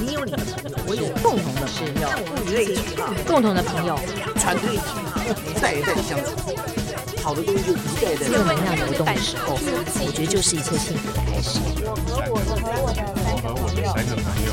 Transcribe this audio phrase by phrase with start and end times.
[0.00, 3.94] 你有你的朋友，我有共同的朋友，物以类聚嘛，共同的朋友，
[4.34, 4.84] 团队一体，
[5.54, 6.30] 一代一代的相处，
[7.22, 9.58] 好的东西就一代代正能量流动的时候，
[10.06, 11.60] 我觉得就是一切幸福的开始。
[11.84, 11.94] 我
[13.44, 14.48] 和我的三个朋友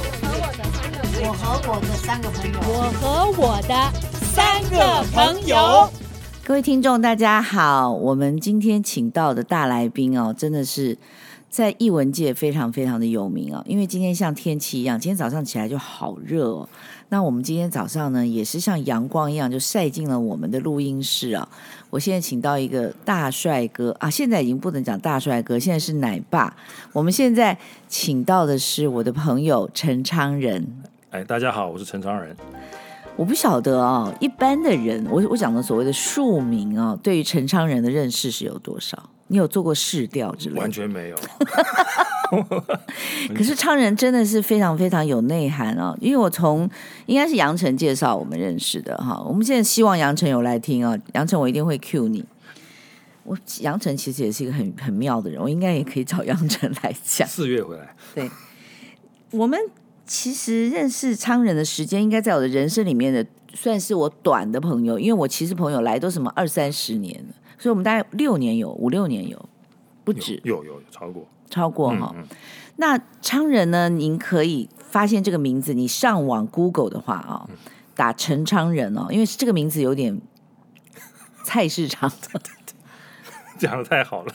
[1.23, 3.73] 我和我的三个朋友，我和我的
[4.35, 5.89] 三个朋友。
[6.43, 10.97] 各位听众，大家好，我们今天请到的大来宾哦，真的是。
[11.49, 16.67] 在艺文界非常非常的有名啊，因为今天像天气一样，今天早上起来就好热哦。
[17.09, 21.47] 那我们今天早上呢，也是像阳光一样，就晒进了我们的录音室啊。
[21.89, 26.55] 我现在请到一个大帅哥啊，现在已经不能讲大帅哥，现在是奶爸。
[26.91, 27.57] 我们现在
[27.87, 30.67] 请到的是我的朋友陈昌仁。
[31.11, 32.35] 哎，大家好，我是陈昌仁。
[33.17, 39.09] 我不晓得啊，一般的人，我我讲的所谓的庶民啊，对于陈昌仁的认识是有多少？
[39.29, 40.61] 你有做过市调之类的？
[40.61, 41.17] 完全没有。
[43.35, 46.69] 可是昌仁真的是非常非常有内涵哦，因为我从
[47.07, 49.19] 应该是杨晨介绍我们认识的哈。
[49.27, 52.23] 我们现在希望杨晨有来听啊，杨晨我一定会 cue 你。
[53.23, 57.27] 我杨晨其实也是一个很很妙的人，我应该也可以找杨晨来讲。
[57.27, 57.95] 四月回来。
[58.13, 58.29] 对，
[59.31, 59.59] 我们
[60.07, 67.35] 其实认识昌人的时间，应该在我的人生里面的算是我短的朋友，因为我其实朋友来都什么二三十年了。
[67.59, 69.49] 所以，我们大概六年有五六年有，
[70.03, 72.13] 不止有有，有，有超过超过哈。
[72.15, 72.27] 嗯嗯、
[72.77, 73.89] 那昌人呢？
[73.89, 77.49] 您可以发现这个名字，你上网 Google 的话啊、哦，
[77.95, 80.21] 打陈昌仁哦，因为这个名字有点
[81.43, 82.41] 菜市场的，
[83.57, 84.31] 讲的太好了。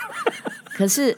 [0.75, 1.17] 可是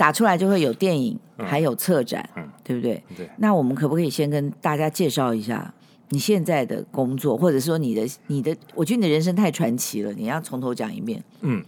[0.00, 3.02] 打出来就会有电影，嗯、还有策展，嗯、对不对？
[3.14, 3.28] 对。
[3.36, 5.74] 那我们可不可以先跟大家介绍一下？
[6.08, 11.22] 你现在的工作，或者说你的你的，我觉得你的人生太传奇了，你要从头讲一遍。
[11.42, 11.62] 嗯，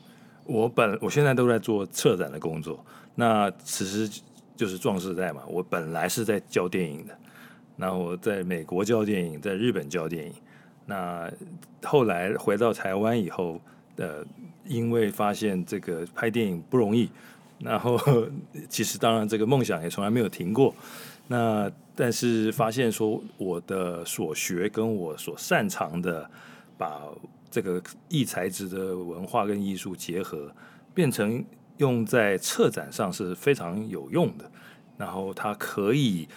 [0.46, 2.82] 我本我现在都在做策展的工作，
[3.16, 4.22] 那此时
[4.56, 5.42] 就是壮士在嘛。
[5.46, 7.14] 我本来是在教电影的，
[7.76, 10.32] 那我在美国教电影，在日本教电影，
[10.86, 11.30] 那
[11.84, 13.60] 后来回到台湾以后，
[13.96, 14.24] 呃，
[14.64, 17.10] 因为发现这个拍电影不容易，
[17.62, 17.98] 然后
[18.68, 20.74] 其实当然这个梦想也从来没有停过。
[21.28, 26.28] 那但是发现说，我的所学跟我所擅长的，
[26.76, 27.02] 把
[27.50, 30.52] 这个异材质的文化跟艺术结合，
[30.92, 31.44] 变成
[31.78, 34.50] 用在策展上是非常有用的。
[34.98, 36.28] 然后它可以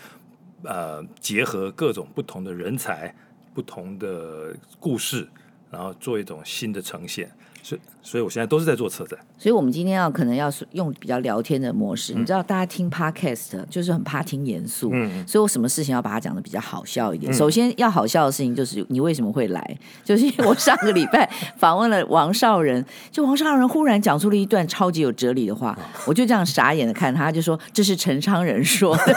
[0.64, 3.14] 呃结合各种不同的人才、
[3.54, 5.28] 不同的故事，
[5.72, 7.30] 然后做一种新的呈现。
[7.66, 9.20] 所以，所以我现在都是在做策展。
[9.40, 12.14] 所以我们今天要可能要用比较聊天的模式。
[12.14, 17.32] 嗯、你知道，大家听 podcast 就是很怕听严肃，嗯，所以我什么事情要把它讲的比较好笑一点。
[17.32, 21.28] 嗯、首先要好笑的事情就是你为什么会来， 就是因为我上个礼拜
[21.58, 25.76] 访问了王少仁，就王少仁忽然讲出了一段超级有哲理的话，
[26.06, 29.16] 我就这样傻眼的看他，就说这是陈昌仁说的。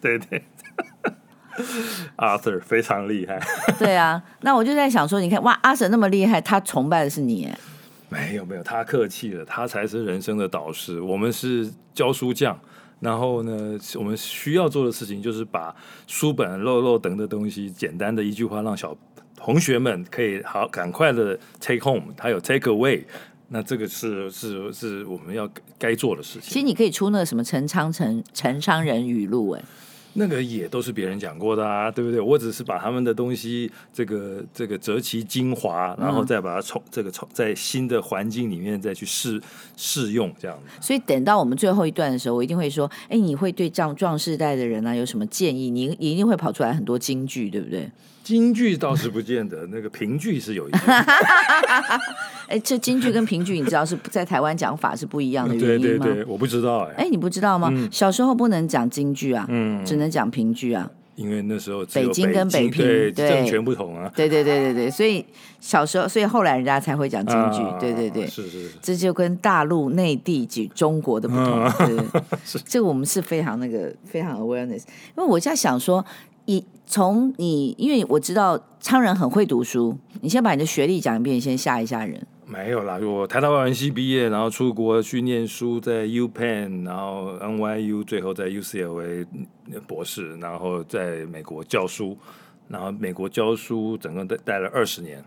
[0.00, 0.42] 对 对。
[2.16, 3.40] Arthur 非常厉害，
[3.78, 7.48] 对啊，那我就在想说，你看哇，Arthur 那么厉害，他崇拜的是你？
[8.08, 12.58] 没有没有，他客气了，他才是人生的导师，我们是教书匠。
[12.98, 15.74] 然后呢，我们需要做的事情就是把
[16.06, 18.94] 书本漏漏等的东西，简单的一句话，让小
[19.34, 23.02] 同学们可以好赶快的 take home，还有 take away。
[23.48, 26.42] 那这个是是是我们要该做的事情。
[26.42, 29.62] 其实你可以出那个什么陈昌陈陈昌仁语录哎。
[30.14, 32.20] 那个也都是别人讲过的啊，对不对？
[32.20, 39.40] 我只是把他们的东西，这个这个择其精华，然后再把它从这个从在新的环境里面再去试
[39.76, 40.86] 试用，这样子。
[40.86, 45.70] 所以等到我们最后一段的时候，我一定会说：哎，你会对这样壮世代的人啊有什么建议？
[45.70, 47.88] 你你一定会跑出来很多金句，对不对？
[48.22, 50.82] 金句倒是不见得，那个评剧是有一点。
[52.46, 56.04] 哎，这京剧跟评剧，你知道是在台湾讲法是不一样的原因吗？
[56.04, 57.04] 对对对，我不知道哎。
[57.04, 57.68] 哎，你不知道吗？
[57.72, 60.90] 嗯、小时候不能讲京剧啊，嗯，只能讲评剧啊。
[61.16, 64.10] 因为那时候北京跟北平对政权不同啊。
[64.16, 65.24] 对对对对对，所以
[65.60, 67.60] 小时候，所以后来人家才会讲京剧。
[67.60, 71.62] 啊、对对对，是是是，这就跟大陆内地及中国的不同。
[71.62, 71.96] 啊、对，
[72.44, 74.82] 是这个我们是非常那个非常 awareness，
[75.16, 76.04] 因为我在想说。
[76.90, 82.20] 从你，因为我知道昌仁很会读书，你先把你的学历讲一遍，先吓一吓人。
[82.44, 89.24] 没有啦，我台大外文系毕业，然后出国去念书，在 UPenn，然后 NYU，最后在 UCLA
[89.86, 92.18] 博士，然后在美国教书，
[92.66, 95.24] 然后美国教书整个待待了二十年，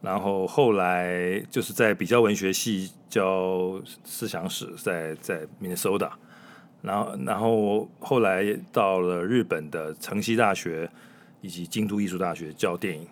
[0.00, 6.08] 然后后来就是在比较文学系教思想史，在在 Minnesota。
[6.82, 10.90] 然后，然后后来到了日本的城西大学
[11.40, 13.06] 以及京都艺术大学教电影。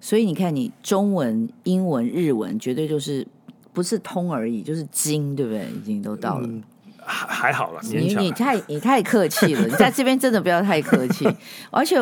[0.00, 3.26] 所以你看，你中文、英文、日文绝对就是
[3.72, 5.66] 不是通而已，就是精，对不对？
[5.76, 6.46] 已经都到了。
[6.48, 6.62] 嗯、
[7.04, 11.28] 还还好了，你你 太你太客气了，你在这边真的不要太客气，
[11.70, 11.96] 而且。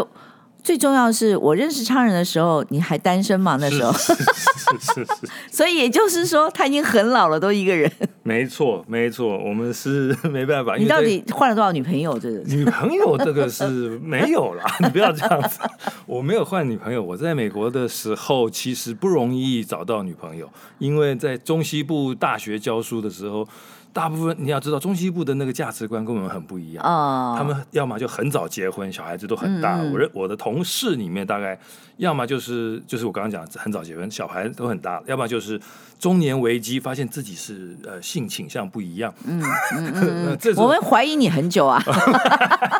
[0.62, 3.56] 最重要的是，我认识昌人的时候，你还单身吗？
[3.60, 7.90] 那时候，是是是，是，是 所以也就是说，他已经很老了，都一个人。
[8.22, 10.76] 没错，没错，我们是 没办法。
[10.76, 12.18] 你到底换了多少女朋友？
[12.18, 15.58] 这个女朋友这个是没有啦，你不要这样子。
[16.04, 17.02] 我没有换女朋友。
[17.02, 23.48] 我在美国的时候，其实不容易找到女朋友，因为在中西部大学教书的时候。
[23.92, 26.84] 大部分你要知道，中西部的那个价值观跟我们很不一样。
[26.84, 27.36] Oh.
[27.38, 29.76] 他们要么就很早结婚，小孩子都很大。
[29.80, 31.58] 嗯、我认我的同事里面，大概
[31.96, 35.60] 要么就是就是我刚刚讲很早结婚，小孩都很大；要么就是
[35.98, 39.12] 中年危机，发现自己是呃性倾向不一样。
[39.24, 39.42] 嗯
[39.76, 41.82] 嗯嗯， 我们怀疑你很久啊。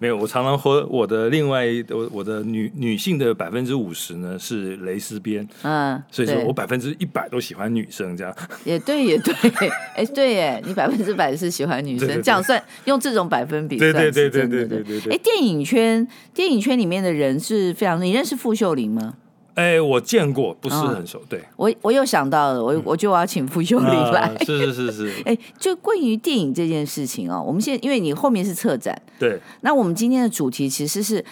[0.00, 5.46] 没有，我常常和我的另外我我的女女性的百分之五十呢是蕾丝边。
[5.62, 8.34] 嗯，所以说我百分之一百都喜欢女生这样。
[8.64, 9.34] 也对，也对，
[9.94, 10.62] 哎，对耶。
[10.66, 15.12] 你百分之百是喜欢女生，对对对，这样算用这种百分比算是真的，对对对对对。
[15.12, 19.14] 哎，电影圈电影圈里面的人是非常，你认识傅秀玲吗？
[19.54, 21.18] 哎，我见过，不是很熟。
[21.18, 24.34] 哦、对，我我又想到了，我我就要请傅秀丽来。
[24.44, 25.12] 是是是是。
[25.26, 31.24] 哎，就关于电影这件事情哦，我们现在因为你后面是策展，对，那我们今天的主题其实是。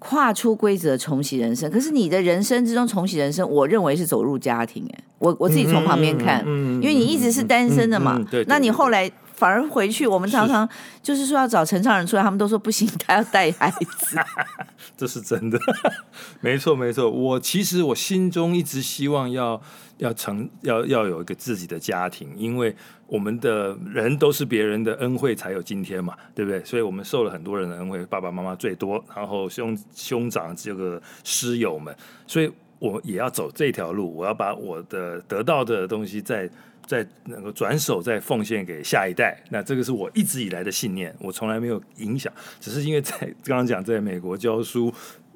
[0.00, 4.84] 跨出规则重启人生，可是你的人生之中重启人生，我认为是走入家庭。
[4.92, 10.68] 哎，我我自己从旁边看，嗯嗯嗯、因为你一直是单身的嘛，对，那你后来反而回去，我们常常
[11.02, 14.16] 就是说要找陈昌仁出来，他们都说不行，他要带孩子，
[14.96, 15.58] 这是真的，
[16.40, 17.10] 没错没错。
[17.10, 19.60] 我其实我心中一直希望要
[19.98, 22.74] 要成要要有一个自己的家庭，因为。
[23.06, 26.64] 我们的人都是别人的恩惠才有今天嘛，对不对？
[26.64, 31.94] 所以我们受了很多人的恩惠，爸爸妈妈最多，然后兄兄长这个师友们，
[32.26, 36.48] 所以我也要走这条路，我要把我的得到的东西再
[36.86, 39.42] 再能够转手再奉献给下一代。
[39.50, 44.92] 那这个是我一直以来的信念，我从来没有影响，只是因为在刚刚讲在美国教书，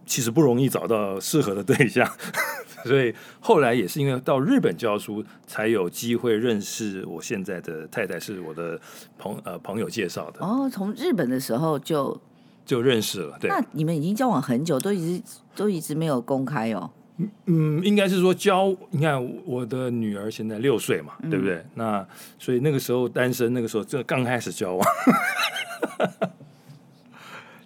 [0.07, 2.09] 其实不容易找到适合的对象。
[2.85, 8.81] 所以后来也是因为到日本教书，才有机会认识我现在的太太，是我的
[9.19, 10.39] 朋呃朋友介绍的。
[10.47, 12.19] 哦，从日本的时候就
[12.65, 13.37] 就认识了。
[13.41, 15.25] 对，那你们已经交往很久，都一直
[15.57, 16.89] 都一直没有公开哦。
[17.47, 21.65] 嗯，应该是说教，你看我的女儿现在六岁嘛，嗯、对不对？
[21.75, 22.07] 那
[22.39, 24.87] 所以那个时候单身，那个时候这刚开始交往。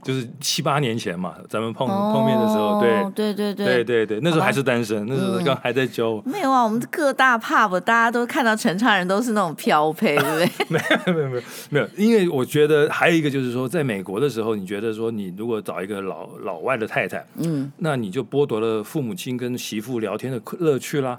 [0.02, 6.20] 就是七八年前嘛，咱们碰碰面的时候，对对对对对对对，那时候还是单身，那时候刚还在交。
[6.24, 10.50] 没有啊，我们各大 pub 大家都看到陈昌人都是那种标配，对不对？
[10.68, 21.18] 没有没有没有没有，因为我觉得还有一个就是说，在美国的时候，你觉得说你如果找一个老老外的太太，嗯，那你就剥夺了父母亲跟媳妇聊天的乐趣啦。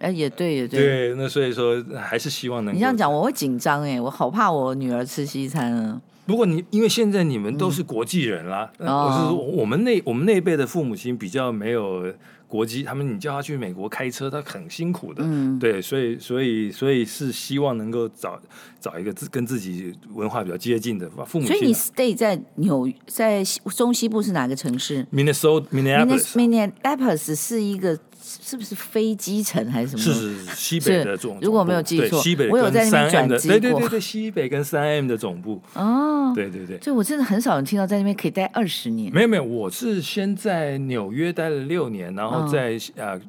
[0.00, 0.80] 哎，也对也对。
[0.80, 2.74] 对，那所以说还是希望能。
[2.74, 6.00] 你这样讲我会紧张哎，我好怕我女儿吃西餐啊。
[6.26, 12.12] 不过你因为现在你们都是国际人啦，我、嗯、是说我们那我们那一辈的父母亲比较没有
[12.48, 18.40] 国籍，他们你叫他去美国开车，他很辛苦的，嗯、对，所以所以所以是希望能够找
[18.80, 21.48] 找一个自跟自己文化比较接近的父母亲。
[21.48, 23.42] 所以你 stay 在纽在
[23.76, 27.98] 中西部是哪个城市？Minnesota Minneapolis 是一个。
[28.26, 30.02] 是不是飞机城还是什么？
[30.02, 31.44] 是是西北的总部。
[31.44, 33.58] 如果没有记错，西北我有在那边转机过。
[33.58, 35.60] 对对对对，西北跟三 M 的总部。
[35.74, 36.80] 哦，对对对。
[36.80, 39.12] 所以我真的很少人听到在那边可以待二十年。
[39.12, 43.20] 没有没有，我是先在纽约待了六年，然后在呃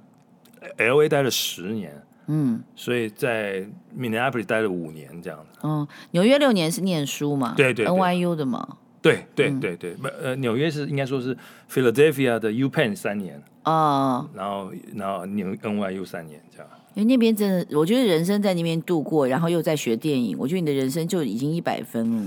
[0.78, 2.02] LA 待了十年。
[2.28, 3.64] 嗯，所以在
[3.96, 5.60] Minneapolis 待了五年这样子。
[5.64, 7.54] 嗯，纽约六年是念书嘛？
[7.58, 8.78] 对对，NYU 的嘛。
[9.06, 11.38] 对对对对，呃，纽约是应该说是
[11.72, 13.40] Philadelphia 的 UPenn 三年。
[13.66, 22.24] 哦，然后然后纽 NYU 三年这样，因为那边真的，我觉得人生在那边度过，然后又在学电影，我觉得你的人生就已经一百分了，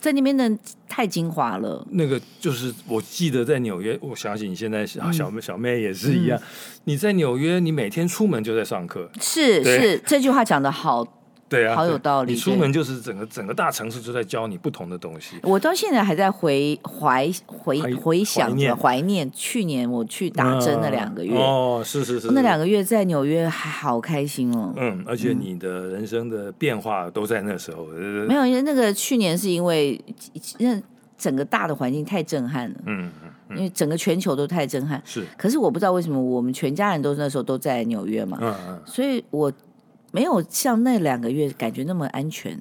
[0.00, 0.50] 在那边的
[0.88, 1.86] 太精华了。
[1.90, 6.44] 那个就是我记得在纽约，我相信你现在小小妹小妹也是一样，嗯、
[6.84, 11.21] 你在纽约，你每天出门就在上课，是是，这句话讲的好。
[11.52, 12.32] 对啊，好有道理。
[12.32, 15.36] 你出门就是整个整个大城市都在教你不同的东西。
[15.42, 21.36] 我到现在还在回怀回回想着怀念去年我去打针那两个月。
[21.36, 24.72] 哦，是是是，那两个月在纽约还好开心哦。
[24.78, 27.84] 嗯，而且你的人生的变化都在那时候。
[28.26, 30.02] 没有，因为那个去年是因为
[30.58, 30.80] 那
[31.18, 32.76] 整个大的环境太震撼了。
[32.86, 33.10] 嗯
[33.50, 35.02] 嗯，因为整个全球都太震撼。
[35.04, 35.22] 是。
[35.36, 38.38] 可是我不知道为什么我们全家人都那时候都在纽约嘛。
[38.40, 38.82] 嗯嗯。
[38.86, 39.52] 所以我。
[40.12, 42.56] 没有像那两个月感觉那么安全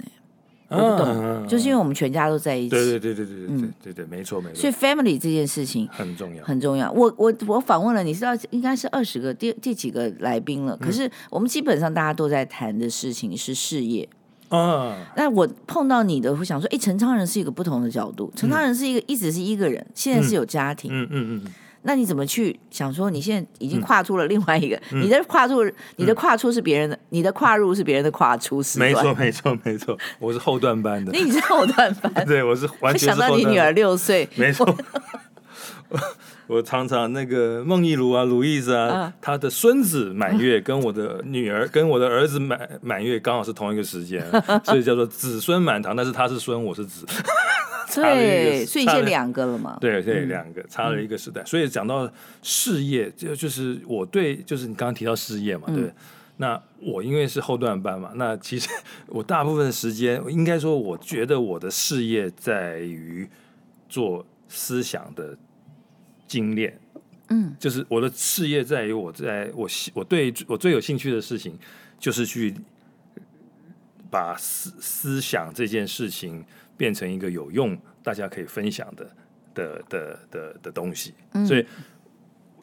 [0.70, 2.70] 哎，我不懂，嗯、就是因为我们全家都在一起。
[2.70, 4.56] 对对对对对对对对对，没错没错。
[4.56, 6.90] 所以 family 这件事情很重要，很重要。
[6.94, 10.78] 我我我访问了，你知道应该是二十个第第几个来宾了？
[10.78, 14.08] 可是我们基本上大家都在谈的事情是事业，
[14.48, 18.32] 啊，那我碰到你的，会想说，哎，陈昌仁是一个不同的角度。
[18.34, 20.90] 陈昌仁是一个一直是一个人，现在是有家庭。
[20.94, 21.52] 嗯嗯嗯。
[21.84, 24.76] 那你怎么去想说，你现在已经跨出了另外一个？
[24.92, 25.64] 嗯、你的跨出，
[25.96, 28.80] 你的跨出是别人的，你的跨入是别人的跨出是？
[28.80, 29.98] 没错，没错，没错。
[30.20, 31.12] 我是后段班的。
[31.18, 32.14] 你是后段班？
[32.28, 33.10] 对，我是完全。
[33.10, 34.66] 想到你女儿六岁，没错。
[36.48, 44.22] 我常常那个孟一如啊，鲁易斯啊，他的孙子满月跟我的女儿跟我的儿子满满月刚好是同一个时间，
[44.66, 45.96] 所以叫做子孙满堂。
[45.96, 47.06] 但是他是孙，我是子，
[47.96, 49.78] 对，所以现在两个了嘛。
[49.82, 51.44] 对对，两个差了一个时代。
[51.46, 55.92] 所以讲到事业，就就是我对，就是你刚刚提到事业嘛，对。
[56.38, 58.70] 那我因为是后段班嘛，那其实
[59.08, 63.30] 我大部分的时间，应该说，我觉得我的事业在于
[63.88, 65.38] 做思想的。
[66.28, 66.80] 精炼，
[67.28, 71.60] 嗯，就是我的事业在于我在我我对我最有兴趣的事情，
[72.00, 72.56] 就是去
[74.10, 76.46] 把思思想这件事情
[76.82, 79.08] 变成一个有用、大家可以分享的
[79.54, 81.14] 的的的的东西。
[81.34, 81.64] 嗯、所以，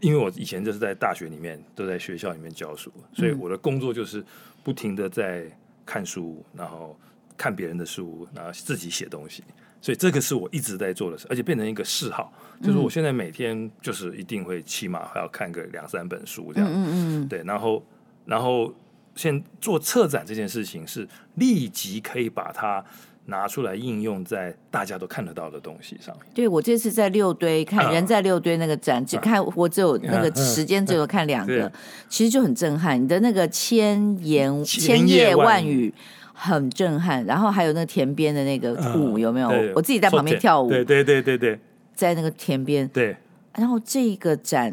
[0.01, 4.25] 因为我以前就是在大学里面都在学校里面教书，所以我的工作就是
[4.65, 5.49] 不停的在
[5.87, 6.99] 看书，然后
[7.37, 9.45] 看别人的书，然后自己写东西。
[9.81, 17.87] 所以这个是我一直在做的事，而且变成一个嗜好，就是我现在每天就是一定会起码还要看个两三本书这样，嗯嗯对，然后
[18.27, 18.75] 然后
[19.15, 21.07] 现做策展这件事情是
[21.37, 22.85] 立即可以把它
[23.29, 26.27] 拿出来应用在大家都看得到的东西上面。
[26.35, 31.71] 对，我这次在六堆看人在六堆那个展，只看我只有那个时间只有看两个，
[32.09, 33.03] 其实就很震撼。
[33.03, 35.95] 你的那个千言千叶万语。
[36.41, 39.49] 很震撼，然后还有那个田边的那个舞有没有？
[39.75, 40.69] 我自己在旁边跳舞。
[40.69, 41.59] 对对对对对，
[41.97, 42.87] 在那个田边。
[42.91, 43.17] 对。
[43.57, 44.73] 然后这个展，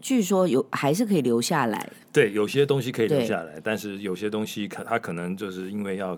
[0.00, 1.90] 据说有还是可以留下来。
[2.12, 6.16] 对，有些东西可以留下来，但是有些东西可它可能就是因为要。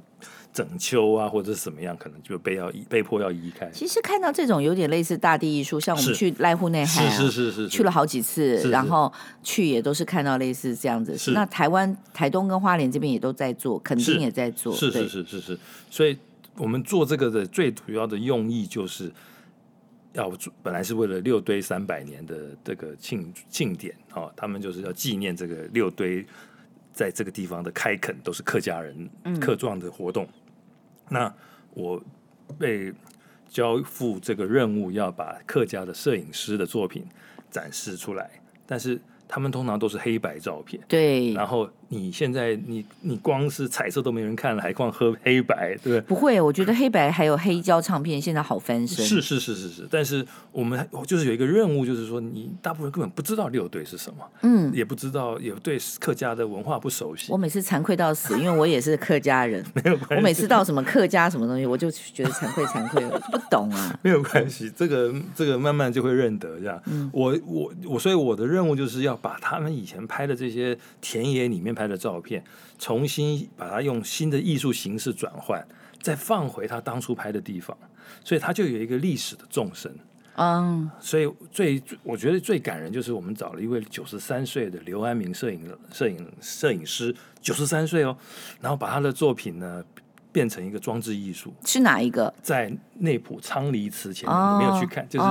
[0.56, 3.68] 整修啊，或者是怎么样，可能就被要被迫要移开。
[3.70, 11.18] 其实看到这种有点类似大地艺术，像我们去濑户内海、啊，是是是，是，是去了好几次，然后去也都是看到类似这样子。
[11.18, 14.74] 是那台湾台东跟花莲这边也都在做，肯定也在做。
[14.74, 15.58] 是是是是是。
[15.90, 16.16] 所以
[16.56, 19.12] 我们做这个的最主要的用意，就是
[20.14, 20.32] 要
[20.62, 26.24] 本来是为了六堆三百年的这个庆庆典啊、哦，他们就是要纪念这个六堆
[26.94, 30.24] 在这个地方的开垦，都是客家人客状的活动。
[30.24, 30.42] 嗯
[31.08, 31.32] 那
[31.74, 32.02] 我
[32.58, 32.92] 被
[33.48, 37.06] 交付这个任务，要把客家的摄影师的作品
[37.50, 38.30] 展示出来，
[38.66, 40.82] 但是他们通常都是黑白照片。
[40.88, 41.70] 对，然后。
[41.88, 46.00] 你现在你你光是彩色都没人看了，还光喝黑白，对不对？
[46.02, 49.04] 不会，我觉得黑白还有黑胶唱片现在好翻身。
[49.04, 57.30] 是是是是是，但是我们就是有一个任务，就是说你大部分根本不知道六队是什么，嗯，也不知道，也对客家的文化不熟悉。
[57.30, 60.14] 我每次惭愧到死，因为我也是客家人， 没有关系。
[60.16, 63.96] 我每次到什么客家什么东西，我就觉得惭愧惭愧，我不懂啊。
[64.02, 66.82] 没有关系，这个这个慢慢就会认得，这样。
[66.86, 72.42] 嗯，我我我，所以我的任务就是要把他们以前拍的这些田野里面拍的照片。
[72.78, 75.64] 重新把它用新的艺术形式转换，
[76.02, 77.76] 再放回他当初拍的地方，
[78.24, 79.94] 所以他就有一个历史的纵深。
[80.38, 88.16] 嗯，所以最我觉得最感人就是我们找了一位九十三岁的刘安明摄影摄影摄影师，九十三岁哦，
[88.60, 89.82] 然后把他的作品呢
[90.30, 91.54] 变成一个装置艺术。
[91.64, 92.34] 是哪一个？
[92.42, 95.26] 在内埔昌黎祠前面，你没有去看，就是。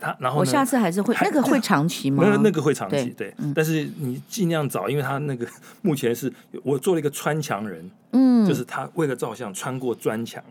[0.00, 2.24] 哦他然后我下次还是会那个会长期吗？
[2.26, 5.46] 那那个会长期对，但是你尽量找，因为他那个
[5.82, 10.42] 目前是我做了一个穿墙人，嗯，就是他为了照相穿过砖墙，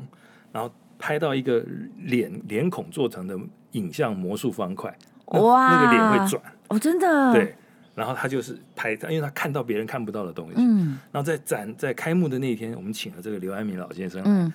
[0.52, 1.66] 然后拍到一个
[1.98, 3.36] 脸脸孔做成的
[3.72, 7.56] 影像魔术方块，哇，那个脸会转哦，真的对，
[7.96, 14.54] 然后他就是拍，因为他看到别人看不到的东西，嗯，然后在展在开幕的那一天，我们请了这个刘安民老先生，嗯，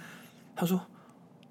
[0.55, 0.81] 他说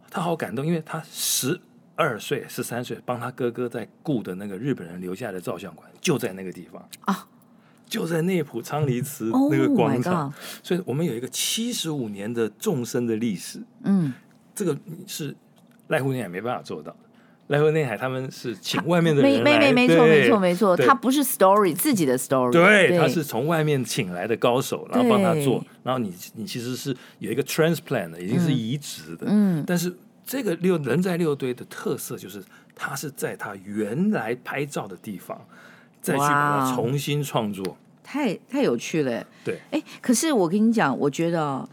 [0.09, 1.59] 他好感动，因为他十。
[1.95, 7.27] 二岁、十三岁，帮他哥哥在雇的那个日本人留下的照相馆，就在那个地方啊，
[7.87, 10.25] 就在内埔昌黎祠那个广场。
[10.25, 10.33] Oh、
[10.63, 13.61] 所以，我们有一个七十五年的纵深的历史。
[13.83, 14.11] 嗯，
[14.55, 15.35] 这个是
[15.89, 17.55] 濑户内海没办法做到的。
[17.55, 25.63] 濑户内海他们是请外面的人来，没没没错没错没错，他不是 story 自己的 story，对，对他是从外面请来的高手，然后帮他做。
[25.83, 29.95] 然后你你其实是有一个 transplant 的，已经是移植的，嗯，但是。
[30.25, 32.43] 这个六人在六堆的特色就是，
[32.75, 35.39] 他是在他原来拍照的地方，
[36.01, 39.25] 再去把它重新创作，太太有趣了。
[39.43, 41.67] 对，哎，可是我跟你讲，我觉得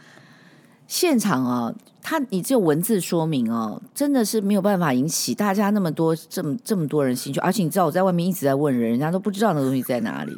[0.87, 7.38] 现场啊，他你只有文字说明哦，真的是没有办法引起大家那么多这么这么多人兴趣。
[7.40, 10.37] 而且你知道我在外面一直在问人，人家都不知道那东西在哪里。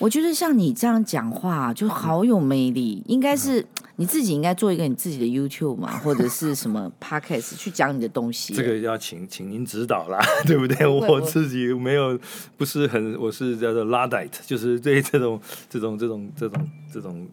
[0.00, 3.64] 我觉得像你这样讲话就好有魅力，应该是。
[3.96, 8.54] 你自己应该做一个你自己的 YouTube 嘛，或者是什么 Podcast 去讲你的东西。
[8.54, 10.86] 这个要请请您指导啦， 对不对？
[10.86, 12.18] 我自己没有
[12.56, 15.38] 不是很，我是叫做 Luddite，就是对这种
[15.68, 17.28] 这种这种这种这种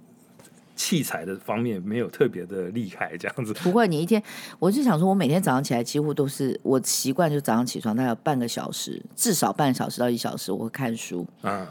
[0.76, 3.54] 器材的方面没有特别的厉害，这样子。
[3.64, 4.22] 不会，你一天，
[4.60, 11.26] 我就想说，我每天早上起来几乎都是我习惯，就早上起床大概有半个小时，至少半小时到一小时，我会看书。
[11.44, 11.66] 啊。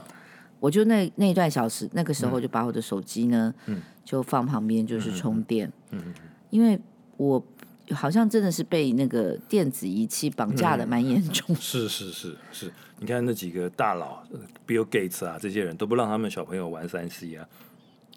[0.58, 5.70] 我就那那一段小时，那个时候就把我的手机呢，嗯、就放旁边，就是充电。
[5.90, 6.14] 嗯嗯、
[6.50, 6.78] 因为
[7.16, 7.42] 我
[7.90, 11.56] 好像真的是被那个电子仪器绑架的蛮严重、 嗯。
[11.56, 14.22] 是是是是，你看那几个大佬
[14.66, 17.46] ，Bill Gates 啊，这些人都不让他们小朋友玩三 C 啊。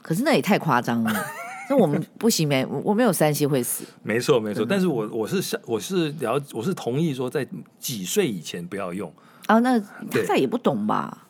[0.01, 1.13] 可是那也太夸张了，
[1.69, 3.83] 那我们不行没，我没有三 C 会死。
[4.01, 7.45] 没错没错，但是我我是我是了我是同意说，在
[7.77, 9.11] 几岁以前不要用。
[9.47, 9.79] 啊，那
[10.25, 11.27] 他也不懂吧？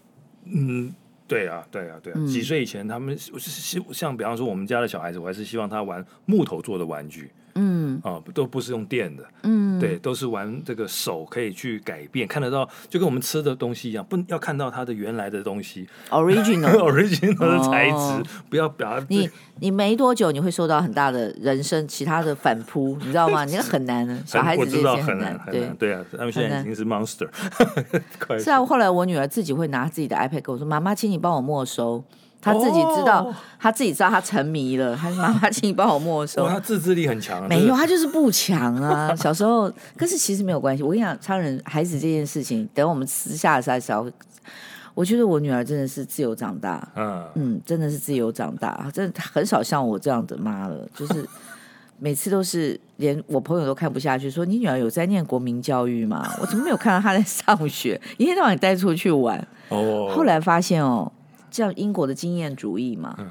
[0.52, 0.94] 嗯，
[1.30, 2.16] 对啊，对啊，对啊。
[2.20, 7.30] 嗯、几岁以前，他们是希像比方说我们家的小孩子，我还是希望他玩木头做的玩具。
[7.56, 19.06] 嗯啊，都不是用电的，嗯，对，都是玩这个手可以去改变，看得到，就跟我们吃的东西一样，不要看到它的原来的东西，original original 的材质，不要表达。
[19.10, 19.30] 你
[19.60, 23.46] 你没多久你会受到很大的人生其他的反扑，你知道吗？
[23.46, 27.28] 你那很难的，小孩子之间很难，对对啊，他们现在已经是 monster。
[28.40, 32.04] 是啊，后来我女儿自己会拿自己的 iPad 跟我说：“妈妈，请你帮我没收。”
[32.42, 34.96] 他自己知道，他自己知道他沉迷了。
[34.96, 37.46] 他：“妈妈，请你帮我没收。”他自制力很强。
[37.50, 39.14] 没有，他就是不强啊。
[39.18, 40.82] 小时候，可是其实没有关系。
[40.82, 44.10] 我跟你讲，超人孩子这件事情，等我们私下的时候，
[44.94, 46.88] 我觉得我女儿真的是自由长大。
[46.96, 50.88] 嗯嗯，真的是自由长大，真的很少像我这样的妈了。
[50.96, 51.28] 就是
[52.00, 58.00] 每次都是连我朋友都看不下去，说：“你女儿有在念国民教育吗？”我怎么没有看到她在上学？
[58.18, 59.46] 一天到晚带出去玩。
[59.68, 60.10] 哦。
[60.16, 61.12] 后来发现哦。
[61.52, 63.30] 这样英国的经验主义嘛，嗯、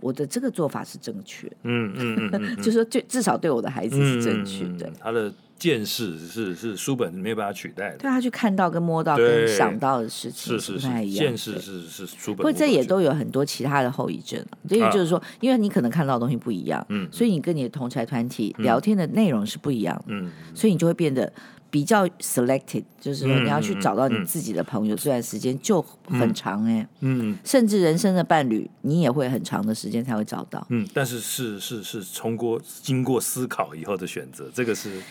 [0.00, 1.50] 我的这个做法是正确。
[1.62, 4.86] 嗯嗯 就是说，就至少对我的孩子是正确的。
[4.88, 7.98] 嗯、他的见识是是书本没有办法取代的。
[7.98, 11.26] 对他去看到跟摸到跟想到的事情是不太一样。
[11.26, 12.36] 见识是是书本。
[12.36, 14.40] 不过这也都有很多其他的后遗症。
[14.68, 21.32] 所以就是说，因为你可能看到的东西不一样，嗯，所以你跟你的同侪团体聊天的内容是不一样的，嗯，所以你就会变得。
[21.70, 35.02] 比较 selected，就是说你要去找到你自己的朋友，这段时间就很长哎、欸，嗯，甚至人生的伴侣，你也会很长的时间才会找到，嗯，但是是是是通过经过思考以后的选择，这个是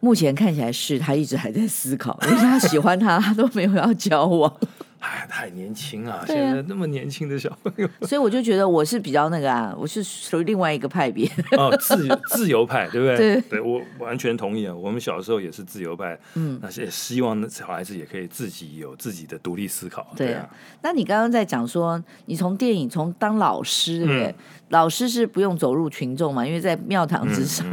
[0.00, 4.52] 目前看起来是他一直还在思考，因为他喜欢他，他都没有要交往。
[4.98, 6.24] 哎，太年轻啊！
[6.26, 13.16] 现在那么年轻的小朋友， 所以我就觉得我是比较那个啊，我是属于另外一个派别哦，自 自由派，对不对？
[13.16, 14.74] 对，对我完全同意啊。
[14.74, 20.06] 我们小时候也是自由派，嗯，那些希望小孩子也可以自己有自己的独立思考。
[20.16, 20.48] 对啊，
[20.82, 24.34] 那你刚刚在讲说，你从电影从当老师，对不对？
[24.70, 27.64] 老师是不用走入群众嘛，因为在庙堂之上。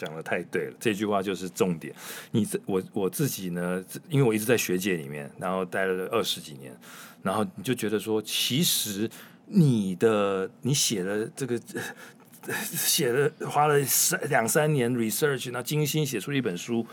[0.00, 1.94] 讲的太对了，这句话就是重点。
[2.30, 6.74] 你这我我自己呢，因为我一直在学界里面，然后待了二十几年，
[7.22, 9.08] 然后你就觉得说，其实
[9.44, 11.60] 你的你写的这个
[12.64, 16.86] 写了花了三两三年 research，那精心写出一本书，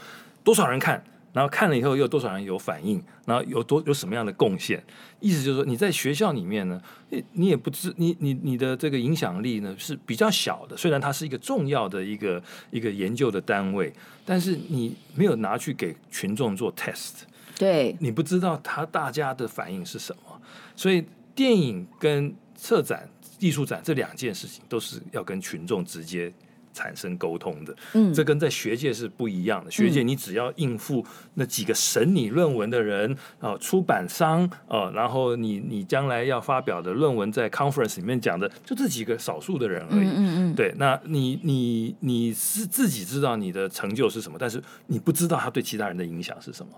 [0.44, 1.02] 多少人看？
[1.38, 3.00] 然后看了以后，又有多少人有反应？
[3.28, 4.84] 然后有多有什么样的贡献？
[5.20, 10.76] 意思就是说，你在学校里面呢，你你也不知你你你的这个影响力呢是比较小的。
[10.76, 13.94] 虽然它是一个重要的一个一个研究的单位，
[14.26, 17.18] 但是你没有拿去给群众做 test，
[17.56, 20.42] 对，你不知道他大家的反应是什么。
[20.76, 26.34] 所以电影跟策展、艺术展这两件事情都是要跟群众直接。
[26.78, 29.72] 产生沟通的，嗯，这跟在学界是不一样的。
[29.72, 40.08] 学界你只要应付那几个审你论文的人啊、呃，出版商啊、呃，然后你你将来要发表的论文在 conference 里面讲的，就这几个少数的人而已。
[40.08, 46.72] 嗯嗯，嗯对，那你你你是自己知道你的成就是什么，但是你不知道他对其他人的影响是什么。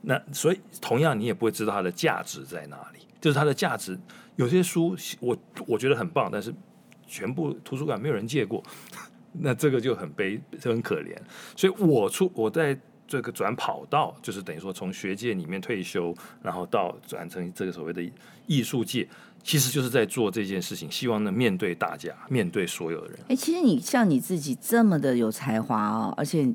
[0.00, 3.00] 那所以同样你也不会知道它的价值在哪里。
[3.20, 3.96] 就是它的价值，
[4.34, 6.52] 有些书我我觉得很棒，但是
[7.06, 8.60] 全部图书馆没有人借过。
[9.32, 11.16] 那这个就很悲，就很可怜。
[11.56, 18.02] 所以我出我在这个转跑道，就是等于说从学界里面退休，然后到转成这个所谓的
[18.46, 19.08] 艺术界，
[19.42, 23.18] 其实就是在做这件事情，希望能面对大家，面对所有人。
[23.28, 26.52] 哎，其实你像你自己这么的有才华哦，而且。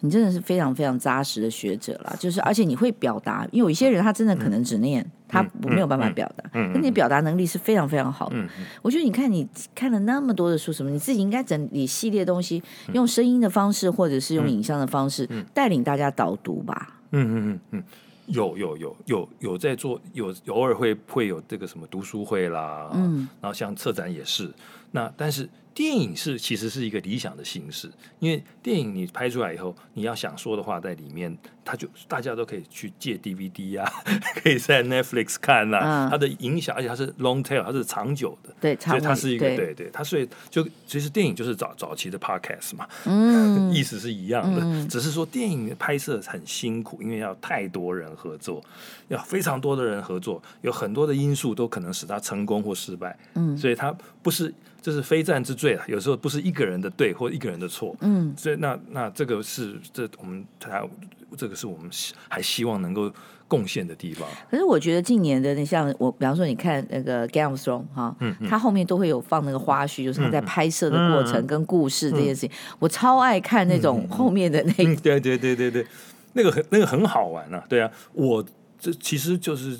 [0.00, 8.36] 你真的是非常非常扎实的学者啦，就是而且你会表达，因为有一些人他真的可能只念，嗯、他没有办法表达，嗯，那、嗯、你表达能力是非常非常好的。
[8.80, 17.00] 我觉得你看你看了那么多的书，什么你自己应该整理系列东西，用声音的方式或者是用影像的方式带领大家导读吧。
[17.10, 17.82] 嗯嗯嗯嗯，
[18.26, 24.48] 有有有有有在做，有偶尔会会有这个什么读书会啦，嗯，然后像策展也是。
[24.92, 25.48] 那但是。
[25.74, 33.88] 电影是其实是一个理想的形式，因为电影你拍出来以后，你要想说的话在里面，它就大家都可以去借 DVD 啊，
[34.42, 39.56] 可以在 Netflix 看啊，嗯、它的影响，而且它是 long tail，它是长久的，对，所以它是一个对。
[39.56, 48.60] 对，对，它所以就其实电影就是早早期的 podcast 嘛，嗯， 意思是一样的，嗯、只是说电影拍摄很辛苦，因为要太多人合作，
[49.06, 54.52] 要非常多的人合作，有很多的因素都可能使它成功或失败，嗯，所以它不是。
[54.80, 55.84] 这是非战之罪啊！
[55.88, 60.88] 有时候不是一个人的对或一个人的错，嗯，所以那那这个是这我们还
[61.36, 61.90] 这个是我们
[62.28, 63.10] 还希望能够
[63.46, 64.28] 贡献的地方。
[64.50, 75.86] 可是我觉得近年的，你像我，比方说你看那个 Game of Thrones 哈，嗯，他后面都会有放那个花絮，就是他在拍摄的过程跟故事这件事情，我超爱看那种后面的那个，对对对对对，
[76.34, 78.44] 那个很那个很好玩啊，对啊，我
[78.78, 79.78] 这其实就是。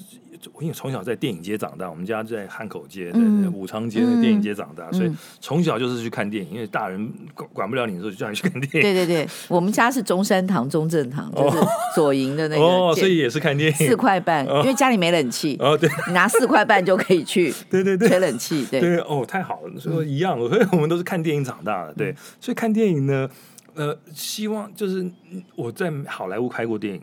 [0.53, 3.19] 我因为从小在电影街长大，我们家在汉口街、在
[3.53, 6.51] 武昌街的电影街长大，嗯、所以从小就是去看电影。
[6.53, 8.81] 因为大人管管不了你的时候，就叫你去看电影。
[8.81, 11.59] 对对对，我们家是中山堂、中正堂，就是
[11.95, 13.77] 左营的那个哦，所以也是看电影。
[13.77, 23.29] 四块半，因为家里没冷气哦，对，你拿四块半就可以去， 对对对，吹冷气，对对哦，太好了，所以一样，所以我们都是看电影长大的，对，所以看电影呢，
[23.75, 25.09] 呃，希望就是
[25.55, 27.01] 我在好莱坞拍过电影。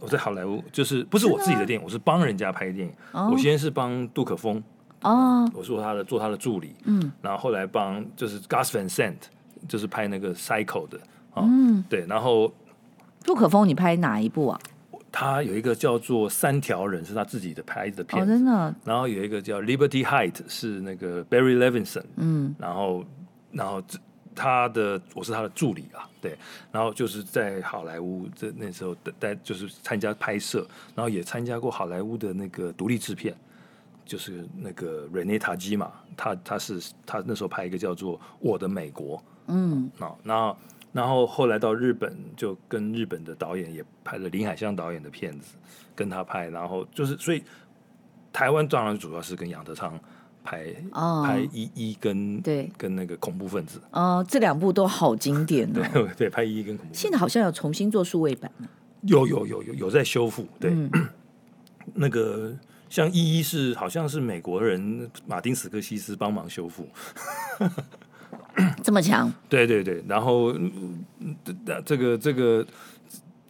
[0.00, 2.92] 我在好莱坞，就是不是我自己的电影，我是帮人家拍电影。
[3.12, 4.62] 我先是帮杜可风，
[5.02, 9.16] 哦，我做他的做他的助理，嗯，然后后来帮就是 Gus Van Sant，
[9.68, 10.98] 就是拍那个 Psycho 的，
[11.36, 12.52] 嗯，对，然后
[13.24, 14.60] 杜可风你拍哪一部啊？
[15.10, 18.74] 他有一个叫做《三条人》，是他自己的拍的片，真的。
[18.84, 23.04] 然后有一个叫 Liberty Height，是那个 Barry Levinson，嗯，然后
[23.50, 23.82] 然后
[24.38, 26.08] 他的我是他的助理啊。
[26.20, 26.36] 对，
[26.72, 33.32] 然后就是在好莱坞这那时候带，就是参加拍摄，然后也参加过好莱坞的那个独立制片，
[34.04, 40.56] 就是那个 René Tajima 嘛，他他是他那时候拍一个叫做《我的美国》，嗯，那，然后
[40.92, 45.54] 然后后来到日本，就跟日本的导演也拍了林海象导演的片子，
[45.94, 47.44] 跟他拍，然后就是所以
[48.32, 49.98] 台湾当然主要是跟杨德昌。
[50.48, 55.82] 拍哦，拍一一跟对跟那个恐怖分子哦，这两部都好经典 哦。
[55.92, 56.98] 对对，拍一一跟恐怖分子。
[56.98, 58.50] 现在好像有重新做数位版
[59.02, 60.46] 有有有有有在修复。
[60.58, 60.90] 对，嗯、
[61.94, 62.56] 那个
[62.88, 66.88] 像一一是好像是美国人马丁斯科西斯帮忙修复，
[68.82, 69.30] 这么强？
[69.50, 70.54] 对对对，然后
[71.84, 72.66] 这个这个。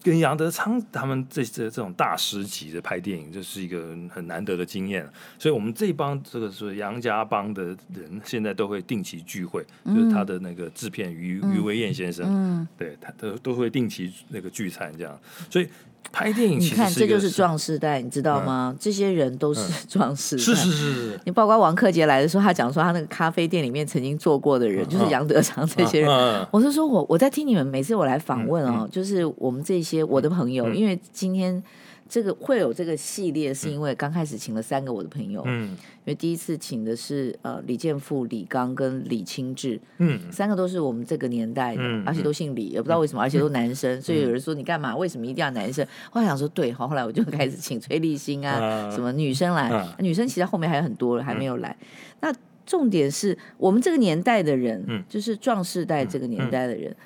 [0.03, 5.09] 跟杨德昌他们这这这种大师级的拍电影，这是一个很难得的经验。
[5.39, 15.19] 所以，我们这帮这个是杨家帮的人，现在都会定期聚会，嗯、就是他的那个制片于于维燕先生，嗯，对他都都会定期那个聚餐这样。
[15.51, 15.69] 所以。
[16.11, 18.75] 拍电影，你看这就是壮士代，你知道吗？
[18.81, 20.43] 这些人都是 壮士代。
[20.43, 21.21] 是是是。
[21.25, 26.47] 你包括王克杰来的时候，他讲说他那个咖啡店里面曾经做过的人，就是杨德昌这些人。
[26.51, 31.63] 我是说我我在听你们每次我来访问哦，就是我们这些我的朋友，因为今天。
[32.09, 44.97] 这个会有这个系列，是因为刚开始请了三个我的朋友，嗯，因为第一次请的是呃李健富、李刚跟李清志，嗯，三个都是我们这个年代的，嗯、而且都姓李，也不知道为什么，而且都男生，嗯、所以有人说你干嘛？
[44.97, 45.87] 为什么一定要男生？
[46.11, 48.91] 后来想说对，好，后来我就开始请崔立新啊，啊。
[48.91, 51.77] 什么女生来，啊、女生其实后面还有很多还没有来。
[51.81, 51.87] 嗯、
[52.21, 56.91] 那重点是我们这个年代的人，嗯、就是壮世代这个年代的人。
[56.91, 56.97] 嗯嗯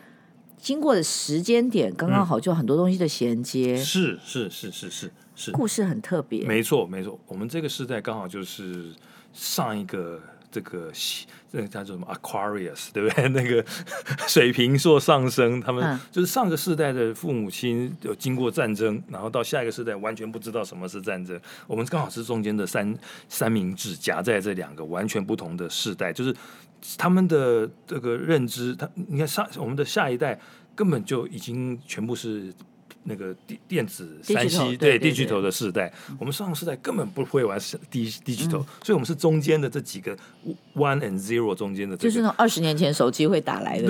[0.62, 7.18] 经过的时间点刚刚好，就很多东西的衔接，是是是是是是，故事很特别，没错没错。
[7.26, 8.92] 我们这个时代刚好就是
[9.32, 10.20] 上一个
[10.52, 10.92] 这个
[11.50, 13.28] 那个叫做什么 Aquarius，对不对？
[13.30, 13.64] 那个
[14.28, 21.36] 水瓶座上升，他们就是上个世代的父母亲有经过战争，然后到下一个世代完全不知道什么是战争。
[21.66, 22.96] 我们刚好是中间的三
[23.28, 26.32] 三明治，夹在这两个完全不同的世代，就是。
[26.96, 30.38] 他们的这个认知，他你看上我们的下一代
[30.74, 32.52] 根本就已经全部是
[33.04, 37.58] 那个电电子三 C 对 digital 的世代，我们上世代根本不会玩
[37.90, 40.16] digital，所以我们是中间的这几个
[40.74, 43.88] one and zero 中间的，就是那二十年前手机会打来的，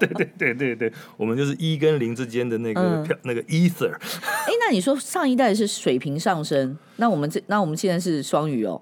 [0.00, 3.92] 对对对对对，我们就是一跟零之间的那个那个 ether。
[3.92, 8.80] 哎，那你说上一代是水平上升，那我们这那我们现在是双鱼哦。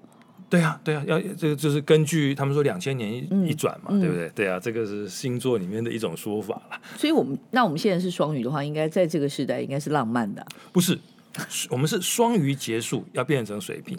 [0.53, 4.29] 对啊，对啊，要这个就是根据他们说两千年一一转嘛，嗯、对不对？
[4.35, 6.79] 对啊，这个是星座里面的一种说法了。
[6.95, 10.45] 所以，我们那我们现在是双鱼的话，应该在这个时代应该是浪漫的。
[10.71, 10.99] 不是，
[11.71, 13.97] 我们是双鱼结束要变成水瓶，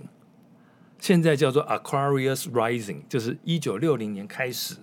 [1.00, 4.76] 现在叫做 Aquarius Rising，就是一九六零年开始，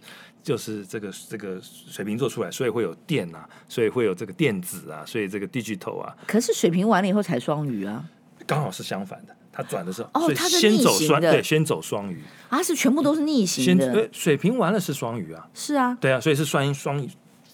[0.44, 6.14] 就是这个这个水瓶座出来，所以会有电啊，所以会有这个电子啊，所以这个 digital 啊。
[6.28, 8.04] 可是水瓶完了以后才双鱼啊，
[8.46, 9.34] 刚好是相反的。
[9.52, 17.10] 它转的时候，哦是先走双对，先走双鱼，啊，是全部都是逆行的，呃水平完了是双鱼啊，是啊，对啊，所以是双双鱼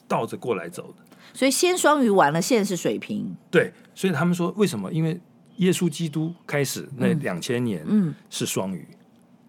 [0.08, 4.92] 倒着过来走的，所以先双鱼完了，现在是水平，对，所以他们说为什么？
[4.94, 5.20] 因为
[5.58, 8.88] 耶稣基督开始那两千年，嗯，是双鱼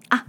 [0.08, 0.24] 啊，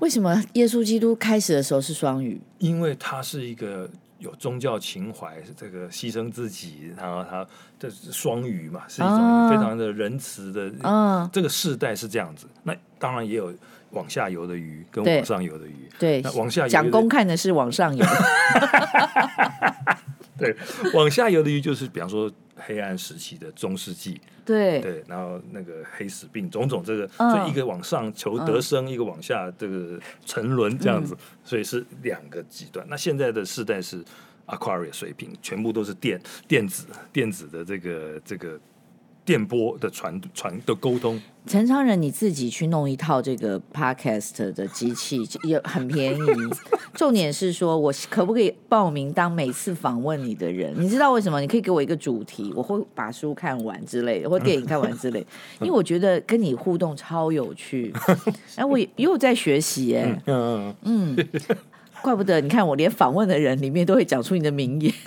[0.00, 2.40] 为什么耶稣基督开始的时候是双鱼？
[2.58, 7.46] 因为他是一个有宗教情怀，这个牺牲自己，然后他
[7.78, 12.46] 这是双鱼嘛，是一种非常的仁慈的，嗯，这个世代是这样子。
[12.64, 13.54] 那当然也有
[13.90, 16.20] 往下游的鱼跟对往上游的鱼，对。
[16.22, 18.04] 那，往下游的蒋公看的是往上游，
[20.36, 20.56] 对，
[20.94, 27.30] 往下游的鱼就是比方说黑暗时期的中世纪，对，对，然后那个黑死病种种这个，嗯。
[27.30, 32.86] 所以一个往上求得生，一个往下这个沉沦这样子，所以是两个极端。
[32.88, 34.04] 那现在的世代是
[34.46, 38.58] Aquarius 水平，全部都是电电子电子的这个这个
[39.28, 41.20] 电波的传传的沟通。
[41.46, 46.18] 陈昌仁，你自己去弄一套这个 podcast 的机器也很便宜。
[46.94, 50.74] 重点是说，我可不可以报名当每次访问你的人？
[50.78, 51.42] 你知道为什么？
[51.42, 55.20] 你可以给我一个主题，我会把书看完之类的，或电影看完之类。
[55.60, 57.92] 因为我觉得跟你互动超有趣，
[58.56, 61.28] 然 后我也又在学习哎，嗯嗯嗯，
[62.00, 64.90] 怪不得你看我连访问的人里面都会讲出你的名言。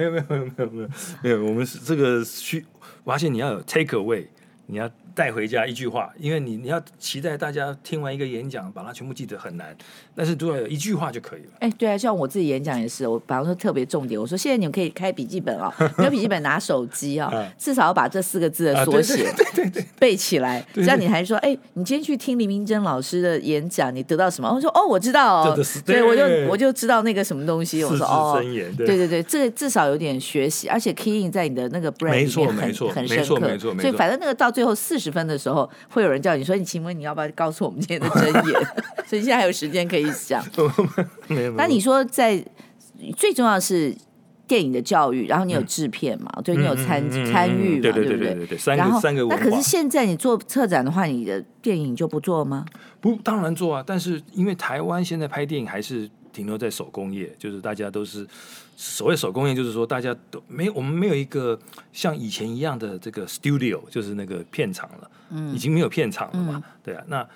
[0.00, 0.88] 没有没有没有没有没有
[1.22, 2.64] 没有，我们是这个需，
[3.04, 4.26] 而且你要有 take away，
[4.66, 9.76] 你要带回家一句话，因为你你要期待大家听完一个演讲，把它全部记得很难，
[10.14, 11.48] 但是都要有一句话就可以了。
[11.60, 24.52] 哎，对啊，像我自己演讲也是，我比方说特别重点，我说现在你们可以开笔记本啊、哦， 没有笔记本拿手机啊、哦， 至少要把这四个字的缩写、啊、对对对对背起来，对对这样你还说，哎，你今天去听林明珍老师的演讲，你得到什么？
[24.52, 27.82] 我说哦，我知道哦，所以我就我就知道那个什么东西。
[27.84, 28.42] 我说哦，
[28.76, 28.90] 对。
[28.90, 32.56] 对对对，这个至少有点学习，而且 key in 在你的那个 brain 里面很
[32.90, 38.60] 很深刻，没错，所以反正那个到最后四十分的时候，会有人叫你说，你请问你要不要告诉我们今天的真言？
[39.08, 40.44] 所以现在还有时间可以想。
[41.56, 42.44] 那你说，在
[43.16, 43.96] 最重要的是
[44.46, 46.30] 电影的教育，然后你有制片嘛？
[46.44, 47.82] 对，你有参参与嘛？
[47.82, 48.46] 对对对？
[48.46, 48.58] 对。
[48.58, 52.66] 三个三个，那可是现在你做策展的话，你的电影就不做吗？
[53.00, 53.82] 不，当然做啊。
[53.86, 58.26] 但是因为台湾现在拍电影还是停留在手工业，就是大家都是
[58.76, 61.58] 所谓手工业，就是说大家都没有，我们没有一个
[61.92, 65.10] 像以前一样的这个 studio，就是那个片场了。
[65.30, 66.62] 嗯，已经没有片场了嘛？
[66.82, 67.28] 对啊，那。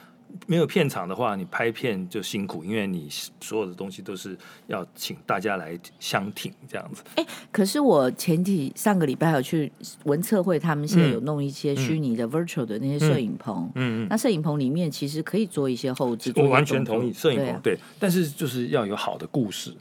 [0.46, 3.08] 没有片场的话，你拍片就辛苦，因为你
[3.40, 7.02] 所有的东西都是要请大家来相挺这样子。
[7.14, 9.70] 哎，可是我前几上个礼拜有去
[10.04, 13.70] 文策会，他们现在有弄一些虚拟的 virtual 的那些摄影棚。
[13.76, 14.06] 嗯嗯。
[14.10, 16.32] 那摄影棚里面其实可以做一些后置。
[16.36, 19.72] 我完全同意摄影棚对，但是就是要有好的故事。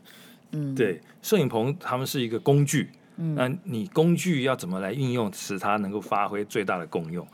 [0.52, 2.90] 嗯，对，摄影棚他们是一个工具。
[3.18, 3.34] 嗯。
[3.36, 7.28] 那你工具要怎么来运用，使它能够发挥最大的功用？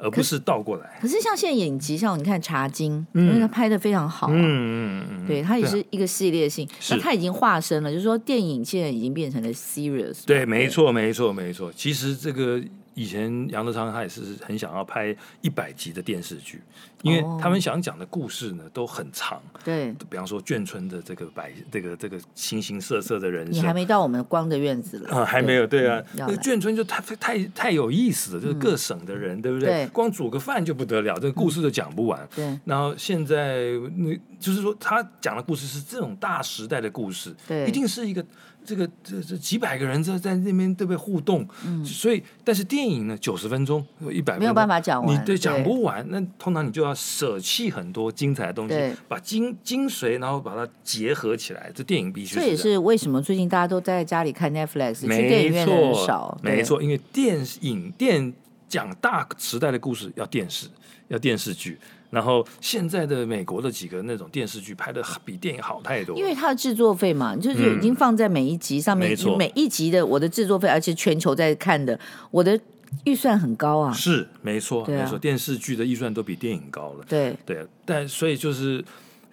[0.00, 0.98] 而不是倒过来。
[1.00, 10.24] 可是像现在影集，像你看《茶经》，因为它拍的非常好，嗯嗯嗯，对，它也是一个系列性，那它已经化身了，就是说电影现在已经变成了 serious。
[10.24, 11.72] 对，没错，没错，没错。
[11.74, 12.60] 其实这个
[13.00, 16.60] 以前杨德昌他也是很想要拍一百集的电视剧，
[17.00, 19.40] 因为他们想讲的故事呢都很长。
[19.64, 29.86] 对，比方说眷村的这个百，这个这个形形色色的人生，你还没到我们光的院子了啊，还没有，对啊，那眷村就太太太有意思了，就是各省的人，对不对？
[29.86, 32.28] 光煮个饭就不得了，这个故事都讲不完。
[32.36, 38.22] 对，然后现在那就是说他讲的故事是这种大时代的故事，对，一定是一个。
[38.70, 41.44] 这个这这几百个人在在那边对不对互动？
[41.66, 48.74] 嗯，所以但是电影呢，九十分钟一百分没有办法讲完，你对讲不完，那通常你就要舍弃很多精彩的东西，
[49.08, 51.72] 把精精髓然后把它结合起来。
[51.74, 56.38] 这电影必须这也是为什么最近大家都在家里看 Netflix，去电影院的人少。
[56.40, 58.32] 没错，因为电影电
[58.68, 60.68] 讲大时代的故事要电视
[61.08, 61.76] 要电视剧。
[62.10, 71.98] 然后现在的美国的几个那种电视剧拍的比电影好太多，因为它的制作费嘛，就是已经放在每一集上面，嗯、每一集的我的制作费，而且全球在看的，
[72.30, 72.58] 我的
[73.04, 73.92] 预算很高啊。
[73.92, 77.04] 是没错，啊、没错，电视剧的预算都比电影高了。
[77.08, 78.84] 对对，但所以就是，